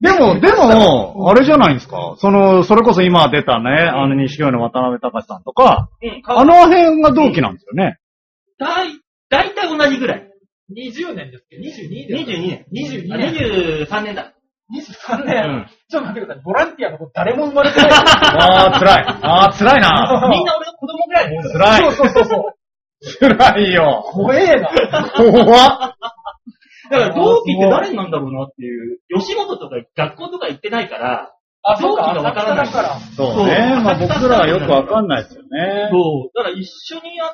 [0.00, 2.14] でも、でも、あれじゃないんですか。
[2.18, 7.98] その、それこそ今出たね、あの、西京の渡辺隆さんとか、うん、あの辺が同期なんですよね。
[8.58, 8.90] だい、
[9.28, 10.24] だいたい同じぐらい。
[10.70, 11.56] 20年ですけ？
[11.56, 12.66] ど、22年。
[12.72, 13.08] 22年。
[13.08, 13.34] 22あ年。
[13.86, 14.34] 23年だ。
[14.70, 15.66] 23う年、ん。
[15.88, 16.42] ちょっと待ってください。
[16.44, 17.90] ボランティアの子誰も生まれてない。
[17.90, 19.04] あー、辛い。
[19.22, 20.28] あー、辛いな。
[20.30, 21.82] みんな俺の子供ぐらい辛い。
[21.82, 22.42] そうそうそうそう。
[23.20, 24.02] 辛いよ。
[24.04, 24.68] 怖えな。
[25.16, 25.94] 怖っ。
[26.90, 31.32] だから同期って誰なんだろうなっていう、吉本とか学校とか行ってないから、
[31.62, 33.00] あ、そうか、同期がわからないから。
[33.16, 33.80] そうね。
[33.82, 35.88] まあ僕らはよくわかんないですよね。
[35.90, 36.36] そう。
[36.36, 37.30] だから一緒にやっ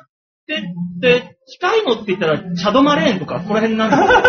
[0.47, 0.61] てっ
[1.01, 4.05] て、近いのって言ったら、チャドマレーンとか、そこら辺なんだよ。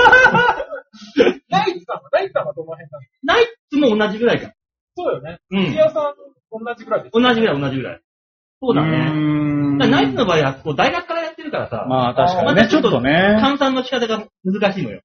[1.50, 4.52] ナイツさんは、ナイツさんはどの辺なのナイツも同じぐらいか。
[4.96, 5.38] そうよね。
[5.50, 6.14] うん土屋さん、
[6.64, 7.12] 同じぐらいです。
[7.12, 8.00] 同じぐらい、同じぐらい。
[8.60, 9.76] そうだね。
[9.76, 13.38] ねだナイツの場合は、こう大学からやってるからさ、まあ確かにね、ちょっととね。
[13.42, 15.02] 換算の仕方が難しいのよ。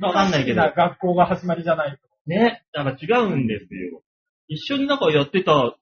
[0.00, 1.98] わかんないけど学校が始まりじゃないと。
[2.26, 2.62] ね。
[2.72, 4.02] だから違うんですよ。
[4.48, 5.74] 一緒になんかやってた、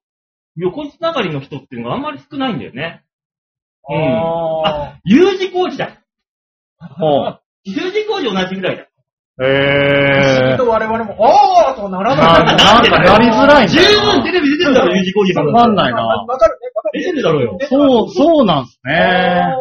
[0.57, 3.05] 横つながりの人っていうのがあんまり少ないんだよね。
[3.88, 6.03] うんあ U 字工事だ。
[6.79, 8.87] ほう U 字工事同じぐらいだ。
[9.38, 10.12] ー。
[10.72, 12.56] 我々も、あーとならなない。
[12.56, 17.58] なんかなりづらいん十分テレビ出てるだろ、U 字工事さんわかんないなわかるね、わかる出てるだろうよ。
[17.68, 19.54] そう、そうなんすね。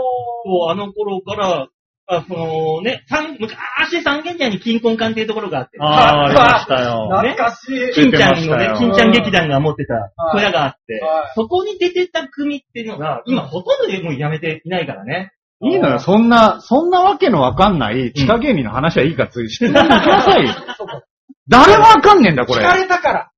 [0.46, 1.68] そう、あの頃から、
[2.08, 7.08] あそのね、三昔三軒茶屋に金婚館っていうところがあって、ああ、ありましたよ。
[7.10, 7.94] 懐かしい。
[7.94, 15.32] 金ちゃんのね金ちゃん劇団が持ってたはい小屋があってはい、そこに出てた組っていうのが、今ほとんどでもうやめていないからね。
[15.64, 20.54] いいのよ、そんな、そんなわけのわかんない地下芸人の話はいいから、つい質問に行きなさいよ。
[20.78, 21.04] そうか
[21.48, 22.82] 誰もわかんねえんだ、こ聞かれ。
[22.84, 23.32] れたから。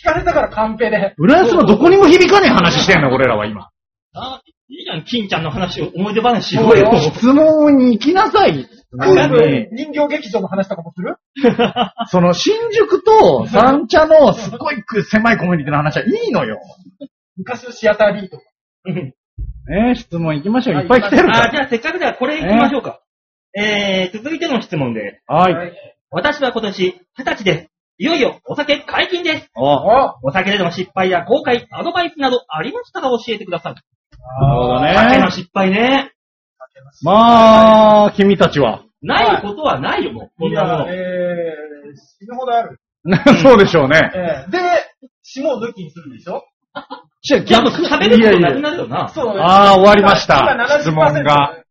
[0.00, 1.14] 聞かれたからカンペで。
[1.18, 3.70] 浦安のどこにも響かねえ話してんの、俺らは今。
[4.14, 6.92] あいいじゃん、金ちゃんの話を、思い出話しようよ。
[6.96, 8.68] 質問に行きなさい。
[8.92, 11.16] クーブね人形劇場の話とかもする？
[12.08, 16.58] その、新宿と三茶のすっごい狭いコミュニティの話はいいのよ。
[17.36, 18.42] 昔のシアターリーとか。
[18.86, 19.14] うん
[19.70, 20.82] ね質問行きましょう。
[20.82, 23.00] いっぱい来てるかあ、じゃあせっかくだからこれ行きましょうか。
[23.58, 25.36] えー、続いての質問で、ら。
[25.36, 25.72] はい。
[26.10, 27.70] 私は今年20歳です。
[27.98, 29.50] いよいよお酒解禁です。
[29.56, 33.74] お、あお酒での失敗や後悔、アドバイスなどありましたら教えてください。
[34.40, 34.94] なるほどね。
[34.96, 36.12] 酒の失敗ね。
[37.02, 38.84] まあ、君たちは。
[39.02, 40.30] ないことはないよ、もう。
[40.38, 40.94] こんいなものや、。
[40.94, 42.80] えー、死ぬほどある。
[43.42, 43.98] そうでしょうね。
[44.14, 44.58] えー、で、
[45.22, 46.44] 霜を抜きにするでしょ？
[47.22, 49.08] じゃあいや、もう喋ることなくなるよな。
[49.08, 51.64] そうあー終わりました今今70%質問が。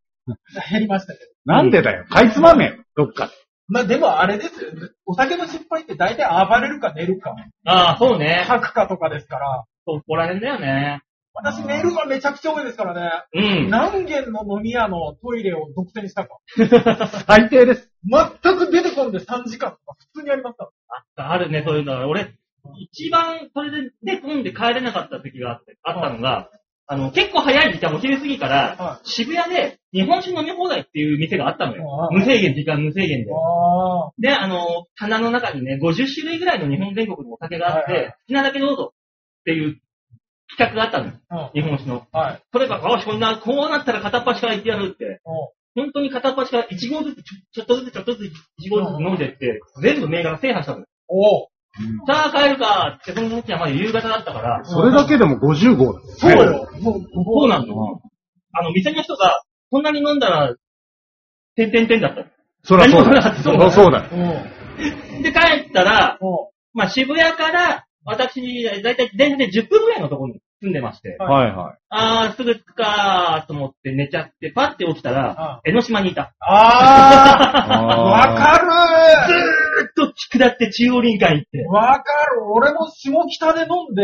[0.69, 1.25] 減りましたけど。
[1.45, 2.05] なんでだよ。
[2.05, 2.75] かいつまめよ。
[2.95, 3.33] どっかで。
[3.67, 4.71] まあでもあれですよ。
[5.05, 7.35] お酒の失敗って大体暴れるか寝るか、
[7.65, 8.43] ああ、そうね。
[8.47, 9.63] 吐くかとかですから。
[9.85, 11.01] そこら辺だよね。
[11.33, 13.12] 私寝るがめちゃくちゃ多いですからね。
[13.33, 13.69] うん。
[13.69, 16.39] 何軒の飲み屋のトイレを独占したか。
[17.27, 17.89] 最低です。
[18.03, 21.31] 全く出てこんで3時間とか普通にありました。
[21.31, 22.07] あるね、そういうの。
[22.09, 22.33] 俺、
[22.79, 26.49] 一番それで寝込んで帰れなかった時があって、あったのが、
[26.91, 32.07] あの、結構早い時間、お昼過ぎから、は渋谷で日本酒飲み放題っていう店があったのよあ。
[32.07, 33.31] あ無制限、時間無制限で。
[33.31, 39.79] あで、あの、棚の中にね、50種類ぐらいの日本全国のお酒があって、好きなだけどうぞっていう
[40.57, 41.13] 企画があったのよ。
[41.29, 41.51] あ。
[41.53, 42.07] 日本酒の。
[42.11, 42.41] はい。
[42.51, 45.21] それが、よし、こんな、こうなったら片っ端から行ってやるって。
[45.25, 48.33] お本当に片っ端から1合ずつ、ちょっとずつちょっとずつ
[48.67, 50.85] 1合ずつ飲んでって、全部銘柄制覇したのよ。
[51.07, 51.47] おう
[52.07, 55.99] さあ帰るかって、その時はまだ夕方だったから、それだけでも50号だ。
[56.17, 56.69] そうよ。
[56.81, 58.01] もう、そうなんだよ。
[58.53, 60.55] あの、店の人が、こんなに飲んだら、
[61.55, 62.25] てんてんてんだった。
[62.63, 63.71] そりゃそうだ何もなかったよ。
[63.71, 64.09] そうだよ。
[64.11, 65.21] うん。
[65.21, 65.39] で、帰
[65.69, 66.17] ったら、
[66.73, 71.77] まあ、渋谷から、私、だいたい電車で10分ぐらいのところに住んでまして、はいはい。
[71.89, 76.33] あー、すぐ着くかーと思って寝ちゃって、パッて起きたら、江ノ島にいた。
[76.39, 79.58] あーわかるずーっ
[80.09, 81.65] と下って中央林間行って。
[81.67, 82.03] わか
[82.35, 84.03] る俺も下北で飲んで、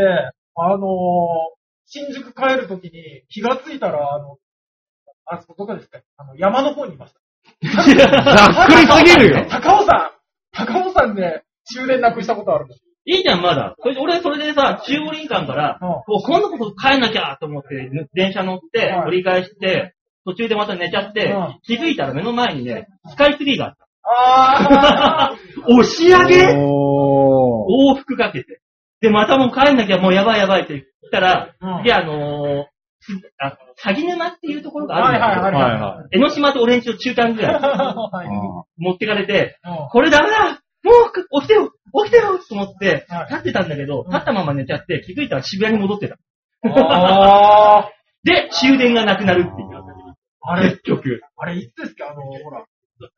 [0.55, 0.79] あのー、
[1.85, 4.37] 新宿帰るときに気がついたら、あの、
[5.25, 7.19] あそこどこですかあの、山の方にいました。
[7.63, 9.45] ざっくりすぎるよ。
[9.49, 10.11] 高尾山
[10.51, 12.81] 高尾山で終電なくしたことあるんです。
[13.07, 13.75] いいじゃん、まだ。
[13.77, 19.93] そ俺、それでさ、中央林間から、うんもう今度こそ帰んなきゃと思って、ぬ電車乗ってはい、折り返して、
[20.25, 23.87] 途中でまた寝ちゃってうん、気づいたら目の前にね、スカイツリーがあった。
[24.07, 25.35] あ
[25.67, 26.53] 押し上げ？
[26.55, 27.93] おー。
[27.93, 28.61] 往復かけて。
[29.01, 30.73] で、またもう帰んなきゃもうやばいやばいって。
[30.73, 31.83] 言ったら、うん。
[31.83, 32.65] で、あのー
[32.99, 35.81] すあ、鷺沼っていうところーがあるんだけど、はいはいはい。
[35.81, 35.95] はい。
[35.97, 36.07] はい。
[36.13, 37.53] 江ノ島とオレンジの中間ぐらい。
[37.53, 38.27] はい。
[38.81, 39.87] 持ってかれて、うん。
[39.89, 40.61] これダメだ。
[40.83, 40.91] も
[41.37, 41.71] う起きてよ。
[42.03, 42.37] 起きてよ。
[42.37, 44.05] と思ってはい、立ってたんだけど、ん。
[44.07, 46.17] 立ったまま寝ちゃって、気づいたら渋谷に戻ってた。
[46.67, 47.89] あ
[48.23, 49.69] で、終電がなくなるっていう。
[50.41, 50.69] あれ？
[50.71, 51.21] 結局。
[51.37, 52.09] あれいつですか？
[52.11, 52.65] あの、ほら、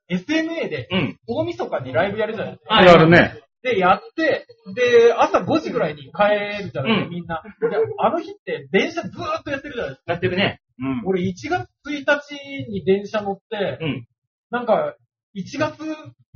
[0.09, 1.19] SMA でうん。
[1.27, 2.75] 大晦日にライブやるじゃないですか。
[2.75, 3.41] はいやるね。
[3.63, 7.41] で、やって、で、朝5時ぐらいに帰るじゃないですか、うんみんな。
[7.59, 10.13] で、あの日って電車ずーっとやってるじゃないですか。
[10.13, 10.61] なってるね。
[10.79, 11.01] うん。
[11.05, 14.07] 俺1月1日に電車乗って、うん。
[14.51, 14.95] なんか、
[15.35, 15.81] 1月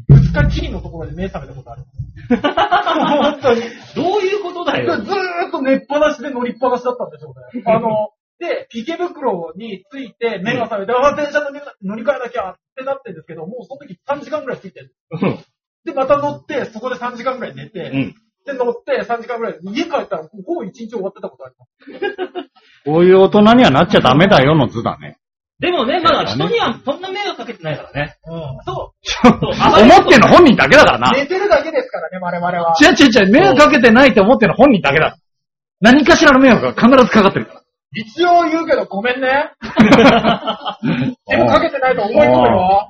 [0.10, 1.84] 2日きりのところで目覚めたことある。
[2.30, 3.62] 本当に。
[3.96, 4.96] どういうことだずよ。
[4.96, 7.64] ーっと寝っぱなしで乗りっぱなしだったんでしょうね。
[7.72, 14.96] あの、で、池袋に着いて、目が覚めて、ああ、電車乗り乗り換えなきゃってなってるんですけど、もうその時3時間ぐらい着いてる。
[15.12, 15.40] うん。
[15.86, 18.16] で、また乗って、そこで3時間ぐらい寝て、うん。
[18.46, 22.50] で、乗って3時間ぐらい、家帰ったらほぼ1日終わってたことあります。
[22.86, 25.18] こういう大人にはなっちゃダメだよの図だね。
[25.60, 28.16] でもね、まだ人にはそんな迷惑かけてないからね。
[28.26, 28.42] うん。
[28.66, 31.00] そ 思ってんの本人だけだからう。
[31.02, 31.12] な。
[31.12, 32.76] 寝てるだけですからね、我々は。
[32.82, 35.18] 違う違う違う、迷惑かけてないって思ってるの本人だけだ。
[35.80, 37.61] 何かしらの迷惑が必ずかかってるから。
[37.94, 39.52] 一応言うけどごめんね。
[41.28, 42.90] でもかけてないと思い込むよ。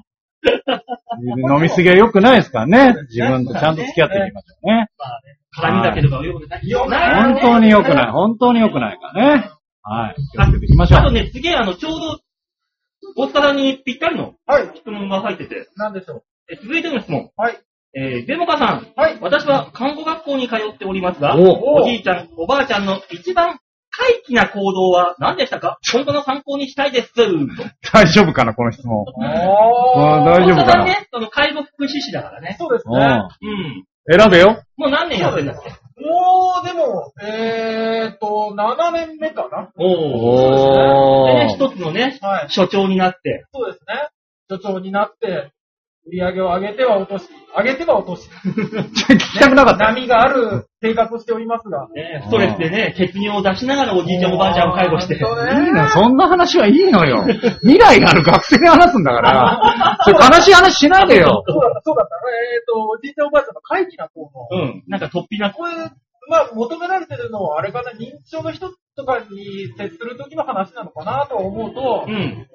[1.56, 2.96] 飲みすぎは良くないですからね。
[3.10, 4.88] 自分とちゃんと付き合っていきましょうね。
[5.58, 6.70] 絡みだけとかくない。
[6.70, 8.12] よくない本当に良くない。
[8.12, 9.50] 本当に良くないからね。
[9.84, 10.16] はい。
[10.32, 11.00] 気をつけていきましょう。
[11.00, 12.20] あとね、すげえあの、ちょうど、
[13.18, 14.72] 大塚さんにぴったりのはい。
[14.76, 16.24] 質問が入ってて、なんでしょう？
[16.52, 17.32] え続いての質問。
[17.36, 17.60] はい。
[17.94, 18.88] えー、デモカさん。
[18.96, 19.18] はい。
[19.20, 23.60] 私は看護学校に通っておりますが、おおじいちゃん、おばあちゃんの一番
[23.98, 25.78] 怪奇な行動は何でしたか？
[25.92, 27.12] 今後の参考にしたいです。
[27.94, 29.04] 大丈夫かな、この質問。
[29.04, 30.86] お あー大丈夫かな？
[30.86, 32.56] ね、その介護福祉士だからね。
[32.60, 32.96] そうですね。
[33.42, 33.50] うん。
[33.50, 34.20] うん。
[34.20, 34.64] 選べよ。
[34.78, 35.70] もう何年やってんだっけ？
[36.02, 39.70] もう、でも、えーっと、7年目かな？
[39.78, 39.88] おー。
[39.88, 41.56] おでね、ー。
[41.56, 42.50] 一つのね、はい。
[42.50, 44.08] 所長になって、そうですね。
[44.50, 45.52] 所長になって、
[46.08, 49.86] 売り上げを上げては落とし、上げては落とし、聞きたくなかった。
[49.94, 51.88] 波がある生活をしておりますが。
[51.90, 55.16] ね、ストレスでね、血尿を出しながらおじいちゃんおばあちゃんを介護して。
[55.16, 57.24] いいの、そんな話はいいのよ。
[57.62, 59.98] 未来がある学生に話すんだから。
[60.04, 61.44] それ悲しい話しないでよ。
[61.48, 62.16] そうだった、そうだった。
[62.16, 64.84] えーっと、おじいちゃんおばあちゃんの怪奇な方の、うん。
[64.88, 65.52] なんか突飛な。
[65.52, 65.74] これ、
[66.30, 72.48] まあ、求められてるのは、あれかな、認知症の人とかに接するときの話なのかなと思うとう、ん。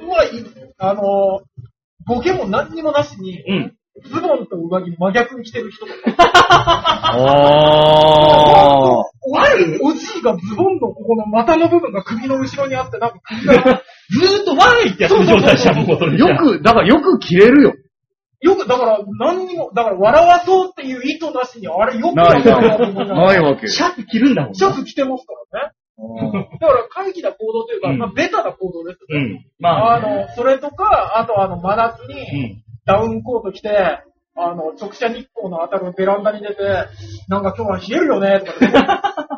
[0.00, 0.30] うわ、い
[0.78, 1.42] あの、
[2.08, 3.74] ボケも何にもなしに、うん。
[4.02, 7.14] ズボンと上着真逆に着てる人とか。
[7.16, 9.08] おー。
[9.30, 13.54] おおじいがズボンのここの股の部分が首の後ろにあって、なんか首が、
[14.10, 17.74] ずーっとワーイってやってる状態じゃん、もうそれよく、だからよく着れるよ。
[18.40, 23.68] よく、だから、何にも、だから、笑わそうっていう意図なしに、あれよくないなと思いながらないわけよ。
[23.68, 24.54] シャツ着るんだもんね。
[24.54, 25.72] シャツ着てますからね。
[25.98, 29.00] だから、怪奇な行動というか、うんまあ、ベタな行動です。
[29.08, 29.44] うん。
[29.58, 32.62] まあ、あの、それとか、あとあの、真夏うに、ん。
[32.84, 34.00] ダウンコート着て、
[34.36, 36.62] あの、直射日光の当たるベランダに出て、
[37.28, 38.66] なんか今日は冷えるよね、とか って、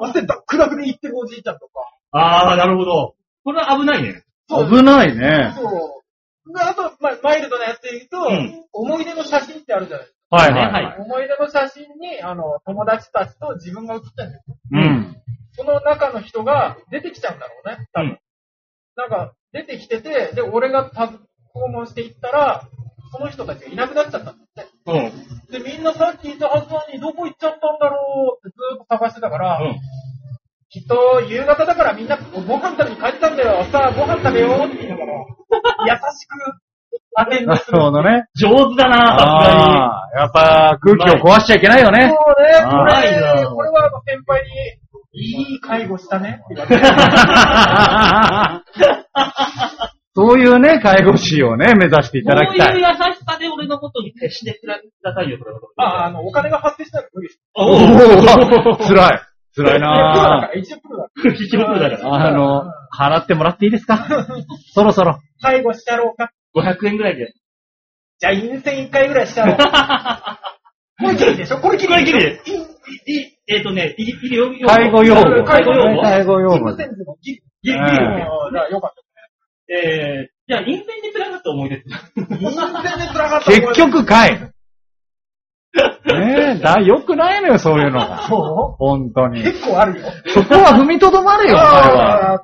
[0.02, 1.72] 汗だっくだくで言ってるおじいちゃんとか。
[2.12, 3.14] あー、なるほど。
[3.44, 4.22] これは危ないね。
[4.48, 5.54] そう危ないね。
[5.56, 6.52] そう。
[6.52, 10.84] であと、まあ、マイルドなやつで言うと、うん思い出の写真ってあるじゃないですはいねはい。
[10.84, 11.02] はいか。
[11.02, 14.56] 思い出の写真に、あの、友達たちと自分が写ってるんですよ。
[14.72, 15.16] うん。
[15.60, 17.86] その中の人が出てきちゃうんだろうね。
[17.92, 18.18] 多分うん
[18.96, 21.06] なんか、出てきてて、で、俺がた
[21.54, 22.68] 訪問していったら、
[23.12, 24.66] その人たちがいなくなっちゃったんだって。
[24.86, 25.62] うん。
[25.64, 29.76] で、みんなさっきいたはずなのにどこ行っちゃったんだろうってずーっと探してたから、うん。
[30.68, 33.64] きっと夕方だからみんなご飯食べに帰ったんだよ。
[33.72, 35.12] さあ、ご飯食べようって言いながら、
[35.86, 36.36] 優しく
[37.16, 37.80] アテンドなるする。
[37.80, 38.24] ほどね。
[38.36, 42.02] 上手だなさああ、やっぱ空気を壊しちゃいけないよね。
[42.02, 44.79] そうね、これ、なこれはあの先輩に、
[45.12, 46.82] いい介護したねって言われて。
[50.14, 52.24] そういうね、介護士をね、目指してい。
[52.24, 52.72] ただきたい。
[52.72, 54.66] そういう優しさで俺のことに徹してく
[55.02, 55.60] ださいよ、それは。
[55.76, 57.40] あ、あの、お金が発生したら無理です。
[57.54, 57.66] おお
[58.70, 59.20] おお辛い。
[59.56, 61.32] 辛いいやプロだかなら、一応プロだから。
[61.34, 61.66] 一応だ
[61.98, 62.26] から。
[62.28, 62.64] あの、
[62.96, 64.04] 払ってもらっていいですか？
[64.74, 65.18] そろそろ。
[65.40, 67.32] 介護したろうか？500円ぐらいで。
[68.18, 69.56] じゃあ、陰線一回ぐらいしたろう。
[71.00, 72.42] これ切りでしょこれ切りこれ切りでで。
[73.06, 75.44] い、い、えっとね、い、い、用語介護用語。
[75.44, 76.70] 介護用語介護用語
[79.72, 81.80] えー、じゃあ、陰線につらかった思い出。
[81.80, 84.52] 陰線で辛かった思い結局かい。
[85.72, 88.26] ねえ、だ、よくないのよ、そういうのが。
[88.26, 89.40] そ本当に。
[89.40, 90.06] う結構あるよ。
[90.26, 92.40] そこは踏みとどまれよ、お前は。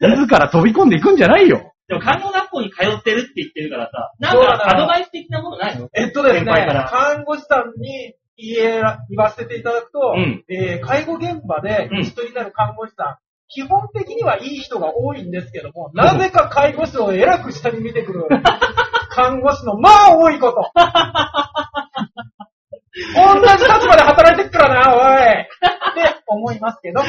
[0.00, 1.72] 自ら飛び込んでいくんじゃないよ。
[1.88, 5.41] でも、看護学校に通ってるって言ってるからさ、なんかアドバイス的な
[6.28, 8.82] ものないのえっとですね、看護師さんに言
[9.16, 13.16] わせていただくと、うんえー介護現場でうん一人になる看護師さん、
[13.48, 18.26] 基本的にはいい人が多いんですけども、なぜか介護士を偉く下に見てくる
[19.10, 20.70] 看護師の、まあ多いこと。
[23.14, 25.48] 同じ立場で働いてっからな、おいって
[26.26, 27.00] 思いますけど。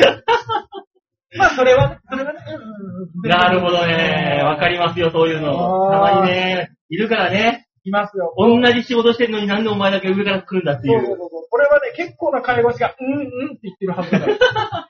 [1.36, 4.42] まあ、それはね、それはね、うんうんうんなるほどね。
[4.44, 5.90] わかりますよ、そういうの。
[5.92, 7.68] たまにね、いるからね。
[7.86, 8.34] いますよ。
[8.38, 11.00] 同じ仕事してんのになんでお前だけ上から来るんだっていう。
[11.00, 11.48] そうそうそうそう。
[11.50, 14.38] これはね、結構な介護士が、うんうんって言ってるはずだから。
[14.38, 14.90] か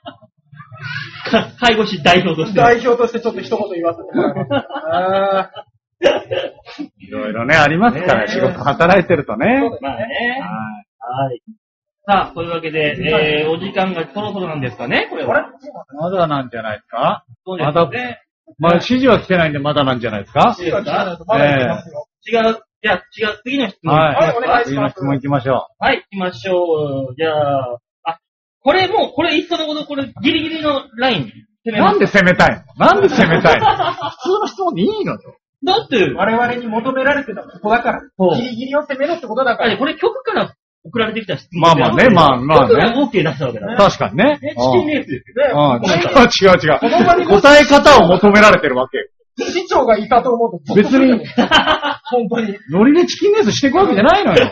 [1.60, 2.60] 介護士代表として。
[2.60, 4.66] 代表としてちょっと一言言わせてもらいます。
[4.92, 5.50] あ
[6.98, 9.58] いろろいろね、ありますから、ね仕事働いてるとね。
[9.60, 10.04] そうまあね。
[10.40, 10.46] は
[11.26, 11.42] いはい。
[12.06, 15.32] さあ、というわけで、えー、お時間がそろそろなんですかね、これあれ？
[15.32, 15.50] は。
[16.00, 17.24] まだなんじゃないですか？
[17.46, 18.20] そうですよね。
[18.58, 20.54] まあ、指示は来てないんでまだなんじゃないですか？
[20.58, 22.06] いいですかまだいきますよ。
[22.26, 23.96] 違う、じゃあ、違う、次の質問。
[23.96, 24.14] はい。
[24.14, 27.14] はいお願いします次の質問行きましょはい、行きましょう。
[27.16, 28.18] じゃあ、あ、
[28.60, 31.32] これもう、これいっそのこと、これギリギリのライン
[31.64, 31.72] 攻う。
[31.72, 31.92] めます。
[31.92, 32.86] なんで攻めたいの？
[32.86, 33.64] なんで攻めたいの？
[33.72, 35.18] 普通の質問でいいのよ。
[35.64, 38.36] だって、我々に求められてたここだからそう。
[38.36, 39.78] ギリギリを攻めろってことだから。
[39.78, 40.52] これ曲から
[40.84, 43.78] 送られてきた質問まあまあねまあまあね曲が OK 出したわけだから。
[43.78, 44.24] 確かにね。
[44.24, 45.56] ね、チキンレースですよ。
[45.56, 45.74] うん。
[45.76, 47.40] うんごめんな 違う違う。
[47.40, 49.04] 答え方を求められてるわけよ。
[49.38, 51.26] 市長がいたと思うと、別に、
[52.10, 52.58] 本当に。
[52.70, 54.50] ノリでチキンレースしていくわけじゃないのよ。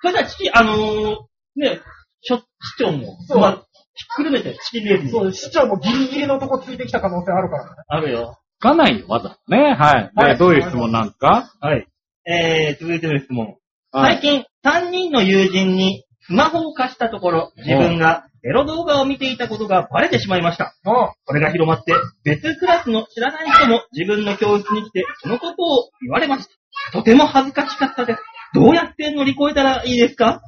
[0.00, 1.16] それじゃあ、チキン、あのー、
[1.56, 1.80] ね、
[2.22, 2.42] しょ市
[2.78, 3.52] 長も、そうまあ、
[3.94, 7.70] ひっくるめてチキンレースにそう、市長もギリギリのとこついてきた可能性あるからね。
[7.88, 8.38] あるよ。
[8.58, 9.58] つかないよ、わざとね。
[9.58, 10.10] はい。
[10.14, 11.50] はいで、どういう質問なんですか？
[11.60, 11.86] はい。
[12.26, 13.46] えー、続いての質問。
[13.46, 20.74] はい最近、3人の友人にスマホを貸したところ、自分がエロ動画を見ていたことがバレてしまいました。
[20.84, 20.94] うん。
[21.24, 26.52] これが広まって、別クラスの知らない人も自分の教室に来て、そのことを言われました。
[26.98, 28.18] とても恥ずかしかったです。
[28.54, 30.40] どうやって乗り越えたらいいですか？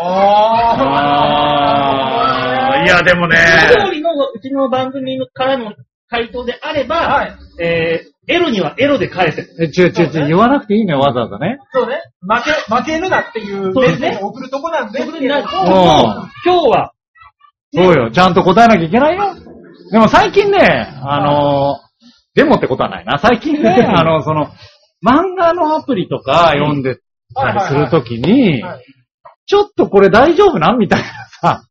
[0.00, 0.74] あ
[2.80, 3.36] あー、いや、でもね、
[3.86, 5.74] 通りのうちの番組からの
[6.08, 7.36] 回答であれば、はい。
[7.60, 9.42] えー、エロにはエロで返せ。
[9.60, 11.58] え、違う違う違う、言わなくていいのよ、わざわざね。
[11.72, 12.00] そうね。
[12.22, 16.92] 負け、負けるなっていうそうですねメッセージを送るとこなんですけどということになると、も、今日は、
[17.72, 19.34] そうよ、ちゃんと答えなきゃいけないよ。
[19.90, 20.58] でも最近ね、
[21.02, 21.88] あのー、
[22.34, 23.18] でもってことはないな。
[23.18, 24.46] 最近ね、あの、その、
[25.04, 26.98] 漫画のアプリとか読んで
[27.34, 28.84] たりするときにはい、
[29.46, 30.78] ちょっとこれ大丈夫なん？
[30.78, 31.06] みたいな
[31.40, 31.62] さ、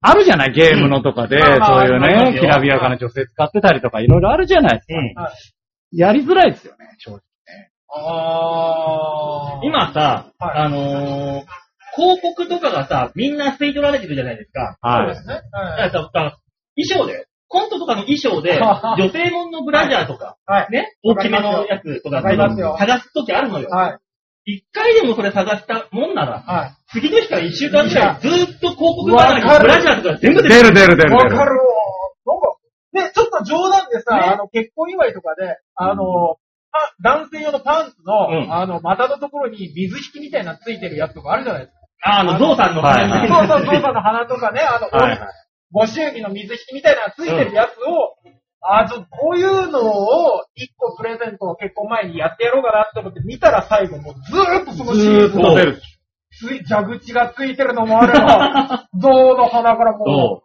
[0.00, 0.52] あるじゃない？
[0.52, 1.50] ゲームのとかで、そう
[1.84, 5.32] いうね、きらびやかな女性使ってたりとかいろいろあるじゃないですか。
[5.92, 7.20] やりづらいですよね、正直。
[7.92, 9.66] あー。
[9.66, 10.58] 今さ、はい。
[10.58, 11.44] あのー、
[11.96, 14.76] 広告とかがさ、みんな吸い取られてるじゃないですか。
[14.80, 15.14] はい。
[15.14, 15.34] そうですね。
[15.34, 15.80] だかはい。
[15.82, 16.38] らささ
[16.76, 20.72] 衣装で、コントとかの衣装で、女性もんのブラジャーとか、はい。
[20.72, 23.68] ね、大きめのやつとかわかりますよ探すときあるのよ。
[23.70, 23.98] はい。
[24.44, 26.72] 一回でもそれ探したもんなら、はい。
[26.92, 30.68] 次の日から一週間くらいずーっと広告がわかるブラジャーとか全部出出てる。
[30.70, 31.14] る出る出る出る。
[31.16, 31.44] わかるわ。
[32.92, 36.36] なんか、ね、ちょっと冗談でさ、ねあの、結婚祝いとかで、あの、
[36.72, 41.79] パ男性用のパンツの、うんあの、股のところに水引きみたいなのついてるやつとかあるじゃないですか。
[42.02, 43.08] あ、あの、ゾウさんのはい。
[43.08, 45.10] はいそうそう、ゾウさんの鼻とかね、あの、はい。
[45.10, 45.20] はい
[45.72, 48.16] ご祝儀の水引きみたいなのついてるやつを、
[48.62, 55.82] あ、ちょっとこういうのを一個プレゼントを結婚前にやってやろうかなって思って見たら最後もうずーっとそのシずーっリーズのと出る。
[56.32, 60.42] つい、蛇口がついてるのもあれば、 象の鼻からも、そ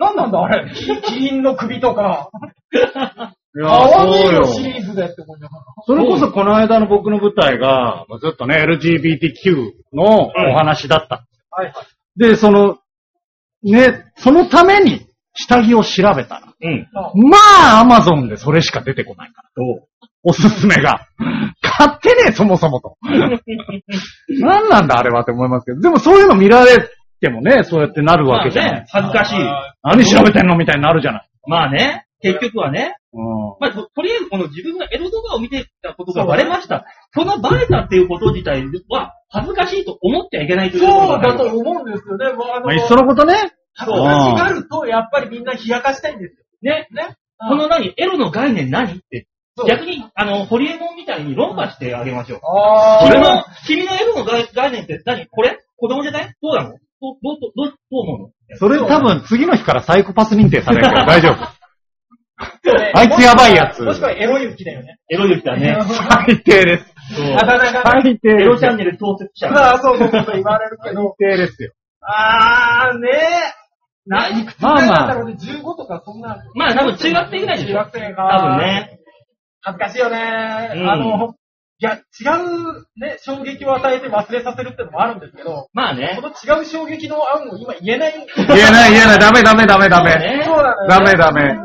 [0.00, 2.30] うなんなんだあれ、キ キリンの首とか、
[3.58, 5.64] いや泡そうよのシリーズでって思いながら。
[5.84, 11.26] それこそこの間の僕の舞台が、まあずっとね、LGBTQ のお話だった。
[11.50, 11.74] はいはい。
[12.16, 12.78] で、その、
[13.64, 16.88] ね、そのために下着を調べたら、うん。
[16.94, 19.48] あまあ、アマゾンでそれしか出てこないから。
[20.22, 21.06] おすすめが。
[21.60, 22.96] 買ってねえ、そもそもと。
[24.28, 25.80] 何なんだ、あれはって思いますけど。
[25.80, 26.88] でもそういうの見られ
[27.20, 28.72] てもね、そうやってなるわけじゃない。
[28.72, 29.38] まあね、恥ずかしい。
[29.82, 31.28] 何調べてんのみたいになるじゃない。
[31.46, 33.24] まあね、結局はね、うん。
[33.60, 36.84] まあ、ととりあえずこの自分がエロ動画を見てたことがバレました。
[37.14, 42.32] そのバレたっていうこと自体は恥ずかしいと思ってはいけないということそうだと思思うんですよね。
[42.32, 43.34] もうあの、まあ、いっそのことね。
[43.74, 46.44] 恥ずかしがると、やっぱりみんな冷やかしたいんですよ。
[46.62, 46.88] ね。
[46.90, 47.16] ね。
[47.38, 47.94] この何？
[47.96, 48.92] エロの概念何？
[48.92, 49.28] って。
[49.66, 52.40] 逆に、あの、ホリエモンみたいに論破してあげましょう。
[52.42, 55.26] あ君の、君のエロの概概念って何？
[55.28, 55.58] これ？
[55.76, 56.70] 子供じゃないどうなの？
[56.70, 56.78] どう、
[57.22, 58.18] どう、どう、どう思う
[58.50, 58.56] の？
[58.56, 61.57] それ多分次の日からサイコパス認定されるけど大丈夫。
[62.38, 64.98] ー あいつやばいやつもしくはエロ雪だよね。
[65.10, 65.78] エロ言ったらね。
[66.26, 66.94] 最低です。
[67.14, 68.00] そうあだ名がね。
[68.02, 68.58] 最低エロ。
[68.58, 69.48] チャンネル創設者。
[69.52, 71.14] ああ、そうそうそう言われるけど。
[71.18, 71.72] 最低ですよ。
[72.02, 73.58] あーねえ。
[74.06, 75.36] な、いくつぐらいなんだろうね。
[75.38, 76.36] 15とかそんな。
[76.54, 77.68] まあ多分中学生ぐらいでしょ。
[77.68, 78.38] 中学生が。
[78.38, 78.58] 多分。
[78.58, 78.98] ね。
[79.62, 80.70] 恥ずかしいよね。
[80.74, 81.34] うんあの、
[81.80, 86.22] いや、違うね、衝撃を与えて忘れさせるってのもあるんですけど、まあねこ。
[86.22, 88.14] の違う衝撃の案を今言えない。
[88.36, 89.18] 言えない言えない。
[89.18, 90.10] ダメダメダメダメ。
[90.12, 91.58] そうねそうなのよねダメダメ。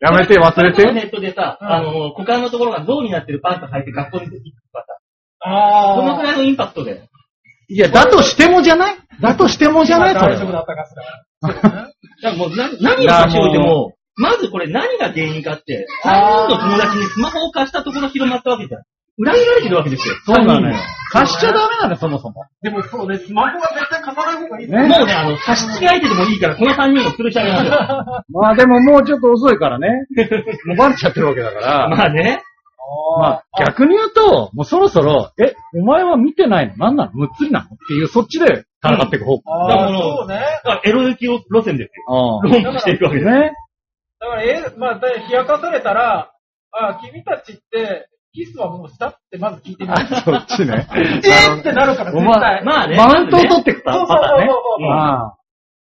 [0.00, 1.08] やめて忘れそれこそネて。
[1.08, 4.98] ットでさ、うんあの、股間のところが象になってるパンツ履いて学校に行くとかさ、
[5.40, 6.22] あそのくあ。
[6.22, 7.02] らいのインパクトで。
[7.68, 10.62] いや、だとしてもじゃないだとしてもじゃない大丈夫だは。
[10.62, 11.04] ったかしら。
[11.52, 18.82] だからもうな何を差し置いても、まずこれ何が原因かって、3人の友達にスマホを貸したところ広まったわけじゃん。
[19.18, 20.14] 裏切られてるわけですよ。
[20.24, 20.76] そうなのよ
[21.10, 21.24] 三。
[21.26, 22.44] 貸しちゃダメなの、そもそも。
[22.62, 28.24] でもそうね、スマホは絶対貸さない方がいいですね人もうね、あの、貸し違えてでもいいから、この3人を吊るし上げますよ。
[28.30, 29.88] まあでももうちょっと遅いからね。
[30.66, 31.88] もうバレちゃってるわけだから。
[31.88, 32.42] まあね。
[33.20, 36.74] まあ、逆に言うと、もうそろそろ、え、お前は見てないの？
[36.76, 37.12] 何なの？
[37.12, 37.66] むっつりなの？
[37.66, 39.66] っていう、そっちで戦っていく方向。
[39.66, 40.36] うそうね。
[40.36, 42.40] だからエロ行き路線ですよ。
[42.42, 43.18] う論破していくわけん。
[43.20, 43.30] です。
[43.30, 43.52] ね。
[44.20, 46.32] だから、え、まあ、だ冷やかされたら、
[46.72, 49.96] あ君たちって、キスはもうしたってまず聞いてみる。
[50.24, 50.86] そっちね。
[51.24, 52.64] えーってなるから、絶対。
[52.64, 52.96] まあね。
[52.96, 54.06] マウントを取ってくパそう。
[54.06, 55.38] そうそう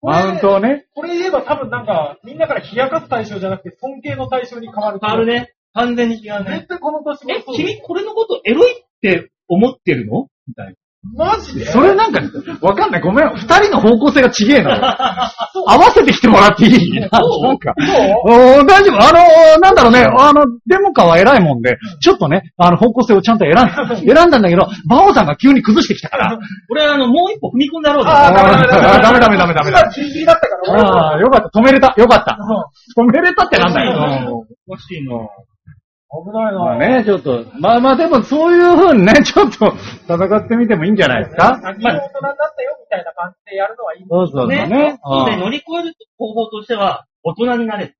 [0.02, 0.86] マウントをね。
[0.96, 5.00] これ言えば多分なんか、みんなから冷やかす対象じゃなくて、尊敬の対象に変わる。
[5.02, 5.26] 変わる。
[5.26, 5.54] ね。
[5.74, 6.68] 完全に違うね絶。
[6.68, 10.28] 対この年もえ、そう君これのことエロいって思ってるの？
[10.48, 10.76] みたい
[11.16, 11.66] マジで？
[11.66, 12.20] それなんか、
[12.62, 13.02] わかんない。
[13.02, 13.30] ごめん。
[13.34, 14.76] 二人の方向性が違えのよ。
[15.66, 17.00] 合わせてきてもらっていい？
[17.00, 17.10] なん
[17.58, 17.74] か。
[17.78, 18.97] 大丈夫。
[19.00, 20.06] あのーなんだろうね。
[20.18, 23.95] あの、デモカは偉いもんで、ちょっとね、あの、方向性をちゃんと選んだ。
[23.95, 26.38] 選んだんだけど、バオさんが急に崩してきたから。
[26.70, 28.10] 俺はあの、もう一歩踏み込んだろうと。
[28.12, 31.60] ああ、ダメダメダメダメダメダメダメ今ギリギリだったから、俺ああ、よかった。
[31.60, 31.93] 止めれた。
[31.95, 32.38] よかった。
[33.02, 34.43] 止めれたってなんだよ。
[34.68, 35.16] おかしいな
[36.12, 39.74] 危ないなまあね、ちょっと、まあまあでもそういう風にね、 ちょっと
[40.07, 41.60] 戦ってみてもいいんじゃないですか？
[41.62, 44.05] 先に大人になったよ、みたいな感じでやるのはいい。
[44.10, 44.68] そうそうそうね。
[44.68, 44.99] ね。
[45.03, 47.95] そうで、うん乗り越える方法としては、大人になれる。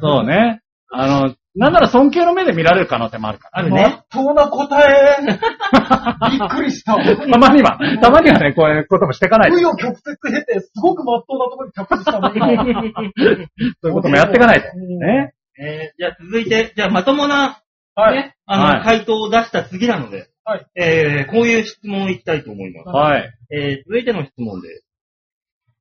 [0.00, 0.60] そうね。
[0.94, 3.82] あの、なんなら尊敬の目で見られる可能性もあるかあるね。
[3.82, 5.22] まっとうな答え。
[6.32, 6.96] びっくりした。
[6.96, 7.04] ら。
[7.16, 9.56] たまには、たまにはね、こういうこともしていかないと。
[9.56, 9.88] 紆余曲
[10.28, 12.46] 折経て、すごくまっとうなところに着地したの、今。
[12.46, 14.64] そういうこともやっていかないと。
[14.76, 15.32] ね。
[15.62, 17.62] えーじゃあ続いて、じゃあまともな、
[17.94, 18.16] はい。
[18.16, 20.66] ね、あの、はい回答を出した次なので、はい。
[20.74, 22.88] えーこういう質問をいきたいと思います。
[22.88, 23.30] はい。
[23.50, 24.84] えー続いての質問です。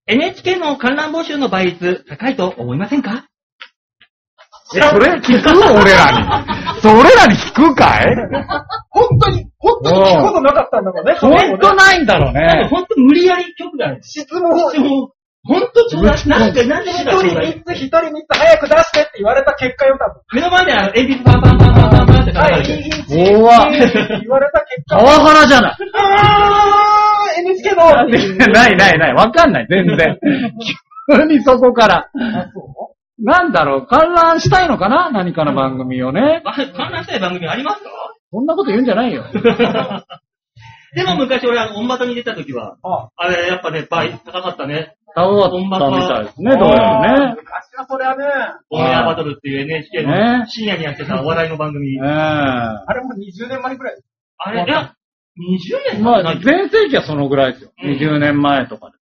[0.08, 3.28] NHK の観覧募集の倍率高いと思いませんか？
[4.76, 6.80] え、それ聞く俺らに。
[6.82, 8.16] それらに聞くかい？
[8.90, 12.68] 本当に、本当に聞くことなかったんだもんね、本当ないんだろう多分ね。
[12.70, 14.00] 本当無理やり曲がある。
[14.04, 15.12] 質問をでも、
[15.44, 16.28] 本当ちょうだい。
[16.28, 17.02] なんか、なんで一。
[17.02, 22.40] 人三つ、一人三つ早く出してって言われた結果よかっ目の前であの、鉛筆パンパンパンパンパンパンってた。
[22.42, 22.82] はい、書いてある。
[22.82, 23.36] いいインチ。
[23.36, 23.80] おわって
[24.22, 25.04] 言われた結パ果。
[25.04, 25.78] ワハラじゃない。
[25.96, 29.14] あー、NHK のないないない。
[29.14, 29.68] わかんない。
[29.68, 30.20] 全然。
[31.10, 32.10] 急にそこから。
[32.14, 36.42] あ、そなんだろう、観覧したいのかな何かの番組をね。
[36.46, 37.90] あ観覧したい番組ありますか
[38.32, 39.26] そんなこと言うんじゃないよ。
[40.94, 44.96] でも昔俺、あの、オンバトに出た時は、ああれ、やっぱね、倍高かったね。
[45.16, 47.36] 高かったみたいですね、どうやらね。
[47.38, 48.26] 昔はそれはね、
[48.70, 51.96] オンエアバトルっていう NHK のね深夜にやってたお笑いの番組。
[51.96, 54.02] ええあれも20年前ぐらい。
[54.38, 54.94] あれ、いや、
[55.38, 57.72] 20年まあ、経ってない全盛期はそのぐらいですよ。
[57.84, 58.98] うん20年前とかで。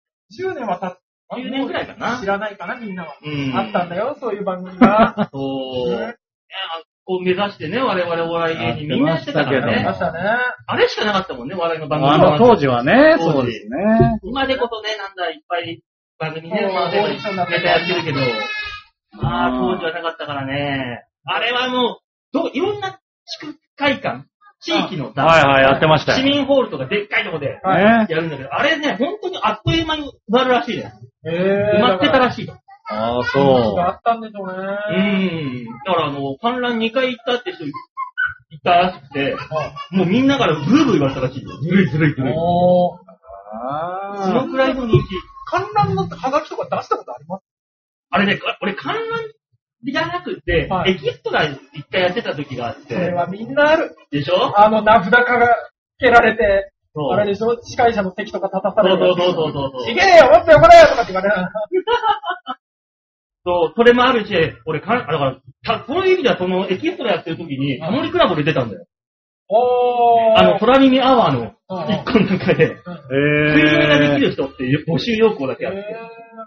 [0.43, 1.07] 10年は経つ。
[1.37, 3.15] 10年ぐらいかな知らないかな、みんなは。
[3.23, 3.53] うん。
[3.55, 5.29] あったんだよ、そういう番組が。
[5.31, 6.17] そう。
[7.05, 9.93] こう目指してね、我々お笑い芸人みんなやってたからやってねありま。
[9.93, 10.19] したね。
[10.67, 12.57] あれしかなかったもんね、笑いの番組あの当は。
[12.57, 14.19] 時はね、そうですね。
[14.23, 15.81] 今でこそね、なんだ、いっぱい
[16.19, 18.19] 番組ね、そうまあ、でもオーディションだネタやってるけど、
[19.21, 21.05] まあ、当時はなかったからね。
[21.25, 21.97] あれはもう、
[22.33, 24.25] どう、いろんな地区会館、
[24.59, 26.33] 地域のさ、はいはい、やってました市よ。
[26.33, 27.61] 民ホールとかでっかいとこでね。
[27.63, 30.93] やるんだけど、あれね、本当にあっという間に埋まるらしいね。
[31.25, 32.49] え埋まってたらしい。
[32.89, 33.31] ああ、そ。
[33.31, 34.53] そうがあったんでしょうね。
[34.53, 35.65] うん。
[35.85, 37.71] だからあの、観覧2回行ったって人い
[38.63, 39.35] たらしくて、
[39.91, 41.49] もうみんなからブーブー言われたらしいよ。
[41.61, 42.33] ずるいずるいずるい。
[42.35, 42.97] おー。
[44.23, 45.05] そのあくらいの人気。
[45.49, 47.43] 観覧のハガキとか出したことあります？
[48.09, 49.03] あれね、か俺観覧
[49.83, 53.95] じゃなくて、はいエキストラ一回やってた時があって、それはみんなある。
[54.11, 54.59] でしょ？
[54.59, 55.21] あの、名札が
[55.97, 57.11] つけられて、そう。
[57.13, 57.55] あれでしょ？
[57.63, 58.81] 司会者の席とか立たさ。
[58.81, 61.47] そうそうそうそうそうちげえよもっと横だよとかって言われる。
[63.45, 64.33] そう、それもあるし、
[64.65, 68.85] 俺かん、あだから、たそういう意味ではそのエキストラやってる時に、タモリクラブで出たんだよ。
[69.49, 75.83] あの、空耳アワーのうん一個の中で、え食い止めができる人っていう募集要項だけあって、え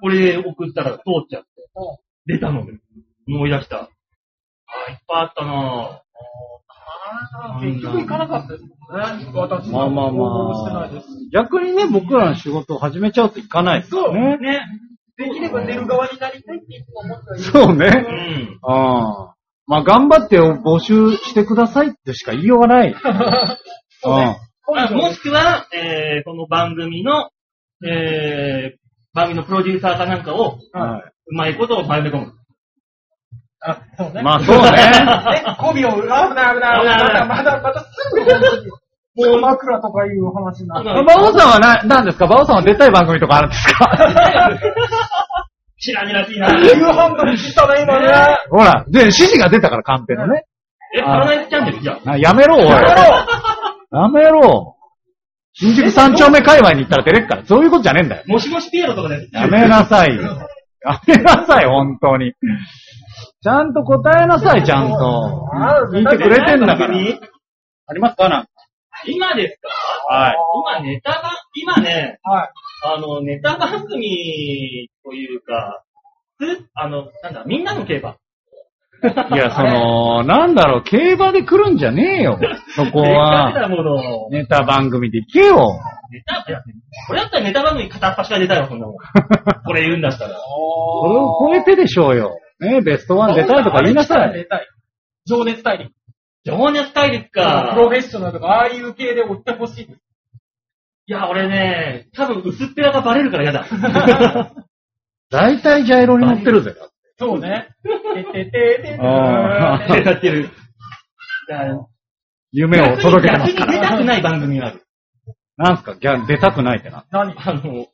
[0.00, 2.72] これ送ったら通っちゃってうん、出たので、
[3.28, 3.76] 思い出した。
[3.80, 6.10] あーいっぱいあったなー
[7.60, 9.30] 結局行かなかったですもんね。
[9.34, 11.06] 私まあまあ応募してなまあいです。。
[11.32, 14.36] 逆にね、僕らの仕事を始めちゃうといかないですよね。
[14.38, 14.60] ね。
[15.16, 17.44] できれば出る側になりたいっていつも思ってはいる。
[17.44, 17.86] そうね。
[17.86, 18.72] うん。
[18.72, 19.29] ああ。
[19.70, 22.92] まあ、頑張って募集してくださいってしか言いようがない。
[24.02, 24.36] そうね。
[24.76, 27.30] あもしくは、えー、この番組の、
[27.86, 28.78] えー、
[29.14, 32.32] 番組のプロデューサーかなんかを、うんはうまいことを丸め込む。
[33.62, 34.20] あ、そうね。
[34.20, 34.24] い。
[34.24, 34.68] まあ、そうね。
[35.46, 36.80] え、 媚びを、危ない危ない危ない。
[36.80, 38.70] まだ、まだ、またすぐ本当に。
[39.32, 41.04] もう枕とかいう話になる。
[41.04, 42.26] バオさんはな、何ですか？
[42.26, 43.86] バオさんは出たい番組とかあるんですか？
[45.80, 46.48] 知らねらしいな。
[46.58, 48.06] 夕飯のに切ったね、今ね。
[48.50, 50.44] ほら、で、指示が出たからカンペのね。
[50.94, 52.08] え、パラダイスチャンネルじゃん。
[52.08, 52.64] あやめろ、おい。
[52.66, 52.92] やめろ
[54.02, 54.76] やめろ。
[55.52, 58.24] 新宿三丁目界隈に行ったら出れっから、そういうことじゃねえんだよ。
[58.26, 59.28] もしもしピエロとかで。
[59.32, 60.22] やめなさいよ。
[60.84, 62.32] やめなさい、本当に。
[63.42, 65.48] ちゃんと答えなさい、ちゃんと。
[65.92, 66.94] 聞いてくれてんだから。
[67.86, 68.28] ありますか？
[68.28, 68.48] なんか。
[69.06, 69.58] 今です
[70.08, 70.14] か？
[70.14, 70.36] はい。
[70.80, 72.48] 今ネタ番、今ね、はい。
[72.94, 75.82] あの、ネタ番組というか、
[76.38, 78.16] つあの、なんだ、みんなの競馬。
[79.02, 82.38] いや、 その、なんだろう、競馬で来るんじゃねえよ。
[82.76, 83.52] そこは。
[83.58, 84.28] だもの。
[84.30, 85.78] ネタ番組で行けよ。
[86.10, 86.60] ネタ、いや、
[87.06, 88.96] これだったらネタ番組片っ端から出たよ、そんなもん。
[89.64, 90.30] これ言うんだったら。
[90.30, 90.34] そ
[91.08, 92.36] れを超えてでしょうよ。
[92.58, 94.32] ねベストワン出たいとか言いなさい。
[94.34, 94.66] 出たい。
[95.26, 95.92] 情熱大陸。
[96.44, 97.80] 情熱大陸かプ。
[97.80, 100.00] ロフェッショナルとか、ああいう系で追ってほしいです。
[101.06, 103.66] いや、俺ね、多分薄っぺらがバレるから嫌だ。
[105.30, 106.74] 大体ジャイロに乗ってるぜ。
[107.18, 107.68] そうね。
[107.82, 110.50] てててててあーやってる。
[112.52, 114.82] 夢を届けてます逆に出たくない番組がある。
[115.56, 115.94] なんすか？
[115.96, 117.04] ギャ出たくないってな。
[117.10, 117.34] 何？
[117.36, 117.86] あの、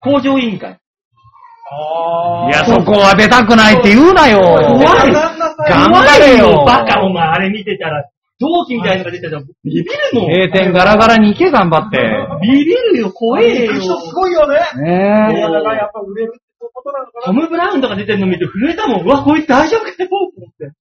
[0.00, 0.78] 工場委員会。
[1.70, 4.38] あいや、そこは出たくないって言うなよ。
[4.40, 5.12] 怖い
[5.58, 8.04] 頑張れよバカ、お前、あれ見てたら、
[8.38, 10.30] 同期みたいなのが出てたら、ビビるもん。
[10.30, 11.98] 閉店ガラガラに行け、頑張って。
[12.40, 13.72] ビビるよ、怖えよ。
[13.74, 14.58] 人すごいよね。
[14.76, 16.40] ねいや、だからやっぱ売れるって
[16.72, 17.26] ことなのかな。
[17.26, 19.04] トム・ブラウンとか出てるの見て震えたもん。
[19.04, 20.72] うわ、こいつ大丈夫かよ、と思って。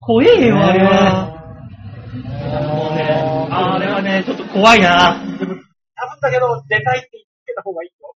[0.00, 1.44] 怖えよ、あれは。
[2.14, 5.20] もうね、あれはね、ちょっと怖いな。
[5.20, 5.60] 多分
[6.22, 8.14] だけど、出たいって言ってた方がいいよ。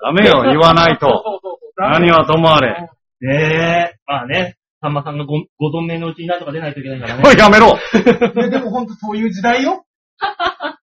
[0.00, 1.06] おダメよ、言わないと。
[1.06, 1.90] そうそうそうそう。
[1.90, 2.88] 何はともあれ。
[3.20, 3.98] ねえ。
[4.06, 7.22] まあね、さんまさんのごご存命のうちになんとか出ないといけないからね。
[7.26, 7.78] おい、やめろ
[8.34, 9.84] ねでもほんとそういう時代よ。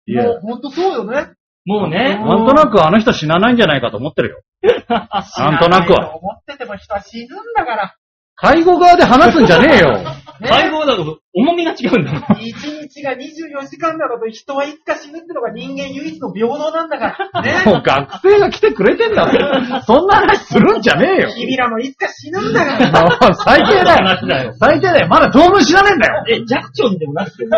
[0.07, 1.33] いやもうほんとそうよね。
[1.65, 2.15] もうね。
[2.15, 4.41] なんとなくあの人死なないんじゃないかと思ってるよ。
[4.89, 6.15] なんとなくは。
[6.15, 7.95] 思ってても人は死ぬんだから。
[8.35, 9.99] 介護側で話すんじゃねえよ。
[10.43, 12.23] 解放だと重みが違うんだもん。
[12.41, 17.41] 一日が24時間だろうと人はいつか死ぬってのが人間唯一の平等なんだから。
[17.41, 17.53] ね。
[17.71, 19.31] もう学生が来てくれてんだぞ。
[19.87, 21.29] そんな話するんじゃねえよ。
[21.29, 23.01] 君らもいつか死ぬんだから。
[23.03, 24.05] もう最低だよ。
[24.05, 24.53] 話だよ。
[24.59, 25.07] 最低だよ。
[25.07, 26.23] まだ当分知らねえんだよ。
[26.27, 27.51] え、ジャクチョンでもなくても。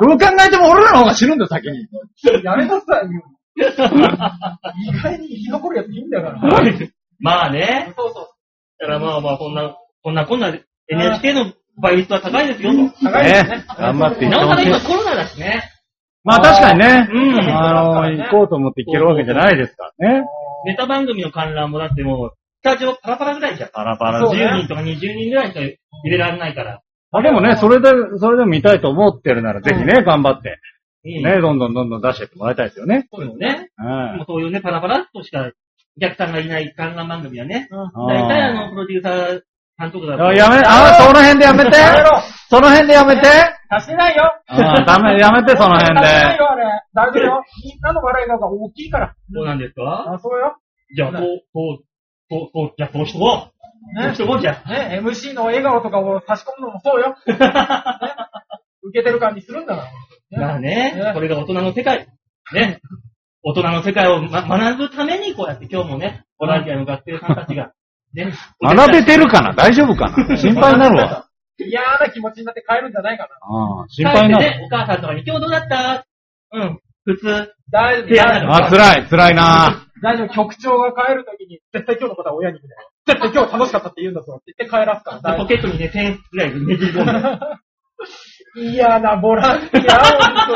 [0.00, 1.86] どう考えても俺らの方が死ぬんだよ、先に。
[2.42, 3.22] やめなさいよ。
[3.56, 3.62] 意
[5.02, 6.40] 外に生き残るやついいんだから。
[7.20, 7.92] まあね。
[7.96, 8.26] そうそう。
[8.80, 12.76] だからまあまあ、こんな、こんなこんなで NHK の倍率は高いですよと。
[13.02, 13.64] 高いですねね。
[13.78, 14.80] 頑張っていってなおさら今。
[14.80, 15.62] コロナだしね。
[16.22, 17.08] まあ確かにね。
[17.10, 20.26] うんあの、行こうと思って行けるわけじゃないですからね。
[20.66, 22.30] ネタ番組の観覧もだってもう、
[22.60, 23.70] スタジオパラパラぐらいじゃん。
[23.72, 26.82] パラパラそうね10人とか20人ぐらいしか入れられないから。
[27.10, 27.88] まあでもね、それで、
[28.18, 30.58] それでも見たいと思ってるなら、ぜひね、頑張って、
[31.06, 33.06] いいね、どんどんどんどん出してってもらいたいですよね。
[33.10, 33.70] そういうのね。
[33.78, 33.86] うん。
[34.16, 35.50] もうそういうね、パラパラっとしか
[35.96, 37.68] お客さんがいない観覧番組はね。
[37.70, 39.40] うん大体あの、プロデューサー
[39.78, 43.28] さんとかだやめ、あ、その辺でやめてやめろその辺でやめて
[43.70, 44.30] 足してないよ。
[44.46, 46.06] あダメ、やめて、 その辺で。
[46.06, 46.64] 足してないよ、あれ。
[46.94, 47.42] 大丈夫よ。
[47.64, 49.14] みんなの笑いの方が大きいから。
[49.32, 50.12] そうなんですか？
[50.14, 50.56] あ、そうよ。
[50.94, 51.20] じゃあ、こう、
[51.52, 51.84] こう、
[52.30, 53.30] こう、こう、じゃあ、こうしとこう。
[53.30, 54.70] こうしとこうじゃあ。
[54.70, 57.16] ね、MC の笑顔とかを差し込むのもそうよ。
[57.26, 57.34] ね
[58.86, 59.82] 受けてる感じするんだか
[60.30, 60.40] ら。
[60.46, 62.06] まあねね、これが大人の世界。
[62.52, 62.80] ね。
[63.42, 67.72] 大人の世界を、ま、学ぶために、こうやって今日もね、ボランティアの学生さんたちが、
[68.14, 68.32] ね。
[68.62, 69.52] 学べてるかな？
[69.54, 70.36] 大丈夫かな？
[70.36, 71.26] 心配になるわ。
[71.58, 73.30] 嫌な気持ちになって帰るんじゃないかな。
[73.46, 74.64] ああ心配になる。
[74.64, 76.04] お母さんとかに、今日どうだった？
[76.52, 77.52] うん、普通。
[77.70, 78.54] 大丈夫。
[78.54, 82.74] あ、辛い、辛いな大丈夫、局長が帰るときに、絶対今日のことは親に言うね。
[83.06, 85.36] 絶対今日楽しかったって言うんだぞって言って帰らすから。
[85.36, 87.38] ポケットにね、1000円ぐらいねじり込んで。
[88.72, 90.46] 嫌なボランティア、本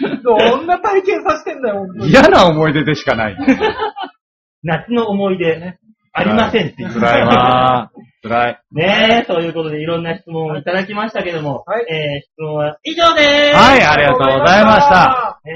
[0.00, 0.22] 当に。
[0.22, 2.08] どんな体験させてんだよ、本当に。
[2.10, 3.36] 嫌な思い出でしかない。
[4.62, 5.78] 夏の思い出、
[6.14, 6.90] ありませんっていう。
[7.00, 7.90] 辛いわ
[8.22, 8.60] 辛い。
[8.72, 13.54] ねえ、ということでいろんな質問をいただきましたけども、はいえー、質問は以上でーす。
[13.56, 15.40] はい、ありがとうございました。
[15.46, 15.50] え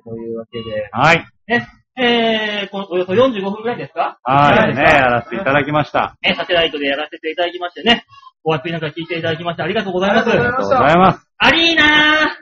[0.00, 1.24] ー、というわけで、はい。
[1.46, 1.66] ね、
[1.96, 4.18] えー、このおよそ45分くらいですか？
[4.22, 6.16] はい、ね、やらせていただきました。
[6.22, 8.04] え、サテライトでやらせていただきましてね、
[8.44, 10.30] お暑い中聞いていただきましてありがとうございます。
[10.30, 11.26] ありがとうございます。
[11.38, 11.86] アリーナー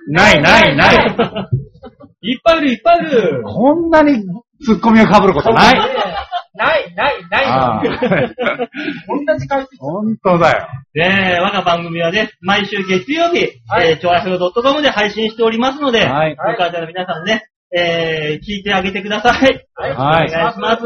[0.08, 0.96] ない、ない、ない。
[2.22, 3.42] いっぱいいる、いっぱいいる。
[3.44, 4.24] こんなに
[4.64, 5.74] ツッコミが被ることない。
[6.56, 7.82] ない、ない、ない。
[9.26, 9.76] 同じ回数。
[9.78, 10.68] 本当だよ。
[10.94, 17.44] ねえ、我が番組はね、毎週月曜日、はいえー、ちょわひょう .com で配信しておりますので、はいよかったら皆さんね、
[17.76, 19.66] えー、聞いてあげてください。
[19.74, 20.82] はいはいお願いします。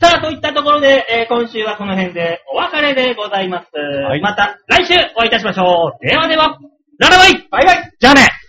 [0.00, 3.68] さあ、といったところで、えー今週はこの辺でお別れでございます。
[4.16, 6.06] いまた来週お会いいたしましょう。
[6.06, 6.58] ではでは、
[6.98, 8.41] ララバイバイバイじゃあね